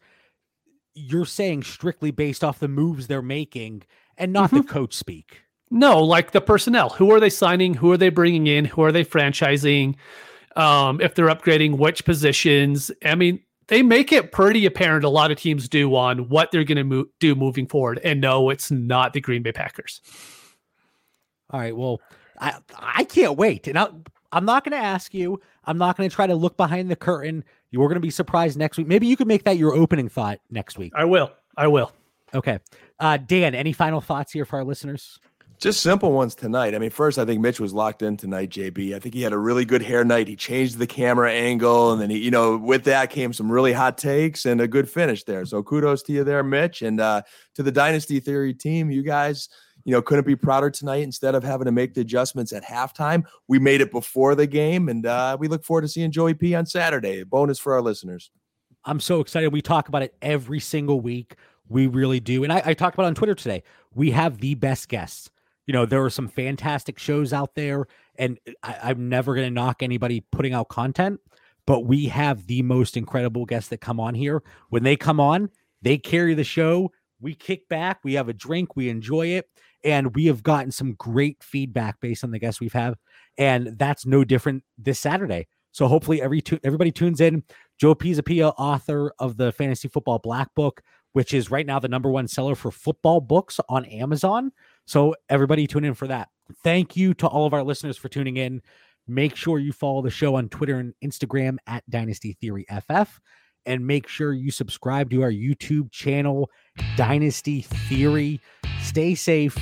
[0.93, 3.83] you're saying strictly based off the moves they're making
[4.17, 4.57] and not mm-hmm.
[4.57, 5.41] the coach speak.
[5.69, 6.89] No, like the personnel.
[6.89, 7.73] Who are they signing?
[7.73, 8.65] Who are they bringing in?
[8.65, 9.95] Who are they franchising?
[10.57, 12.91] Um, if they're upgrading, which positions?
[13.05, 15.05] I mean, they make it pretty apparent.
[15.05, 18.01] A lot of teams do on what they're going to mo- do moving forward.
[18.03, 20.01] And no, it's not the Green Bay Packers.
[21.51, 21.75] All right.
[21.75, 22.01] Well,
[22.41, 23.67] I I can't wait.
[23.67, 23.87] And I,
[24.31, 25.39] I'm not going to ask you.
[25.65, 27.43] I'm not going to try to look behind the curtain.
[27.69, 28.87] You're going to be surprised next week.
[28.87, 30.91] Maybe you could make that your opening thought next week.
[30.95, 31.31] I will.
[31.55, 31.93] I will.
[32.33, 32.59] Okay.
[32.99, 35.19] Uh, Dan, any final thoughts here for our listeners?
[35.61, 36.73] Just simple ones tonight.
[36.73, 38.95] I mean, first, I think Mitch was locked in tonight, JB.
[38.95, 40.27] I think he had a really good hair night.
[40.27, 43.71] He changed the camera angle, and then he, you know, with that came some really
[43.71, 45.45] hot takes and a good finish there.
[45.45, 47.21] So kudos to you there, Mitch, and uh,
[47.53, 48.89] to the Dynasty Theory team.
[48.89, 49.49] You guys,
[49.83, 51.03] you know, couldn't be prouder tonight.
[51.03, 54.89] Instead of having to make the adjustments at halftime, we made it before the game,
[54.89, 57.21] and uh, we look forward to seeing Joey P on Saturday.
[57.21, 58.31] A bonus for our listeners.
[58.85, 59.53] I'm so excited.
[59.53, 61.35] We talk about it every single week.
[61.69, 62.43] We really do.
[62.43, 63.63] And I, I talked about on Twitter today.
[63.93, 65.29] We have the best guests
[65.71, 69.53] you know, there are some fantastic shows out there, and I, am never going to
[69.53, 71.19] knock anybody putting out content,
[71.65, 74.43] but we have the most incredible guests that come on here.
[74.69, 75.49] When they come on,
[75.81, 76.91] they carry the show.
[77.19, 79.47] We kick back, we have a drink, we enjoy it,
[79.83, 82.95] and we have gotten some great feedback based on the guests we've had,
[83.37, 85.47] and that's no different this Saturday.
[85.71, 87.43] So hopefully, every tu- everybody tunes in.
[87.79, 90.81] Joe Pisapia, author of the Fantasy Football Black Book,
[91.13, 94.51] which is right now the number one seller for football books on Amazon.
[94.85, 96.29] So everybody tune in for that.
[96.63, 98.61] Thank you to all of our listeners for tuning in.
[99.07, 103.19] Make sure you follow the show on Twitter and Instagram at Dynasty Theory FF.
[103.65, 106.49] And make sure you subscribe to our YouTube channel,
[106.95, 108.41] Dynasty Theory.
[108.91, 109.57] Stay safe,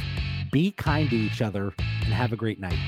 [0.51, 2.79] be kind to each other, and have a great night.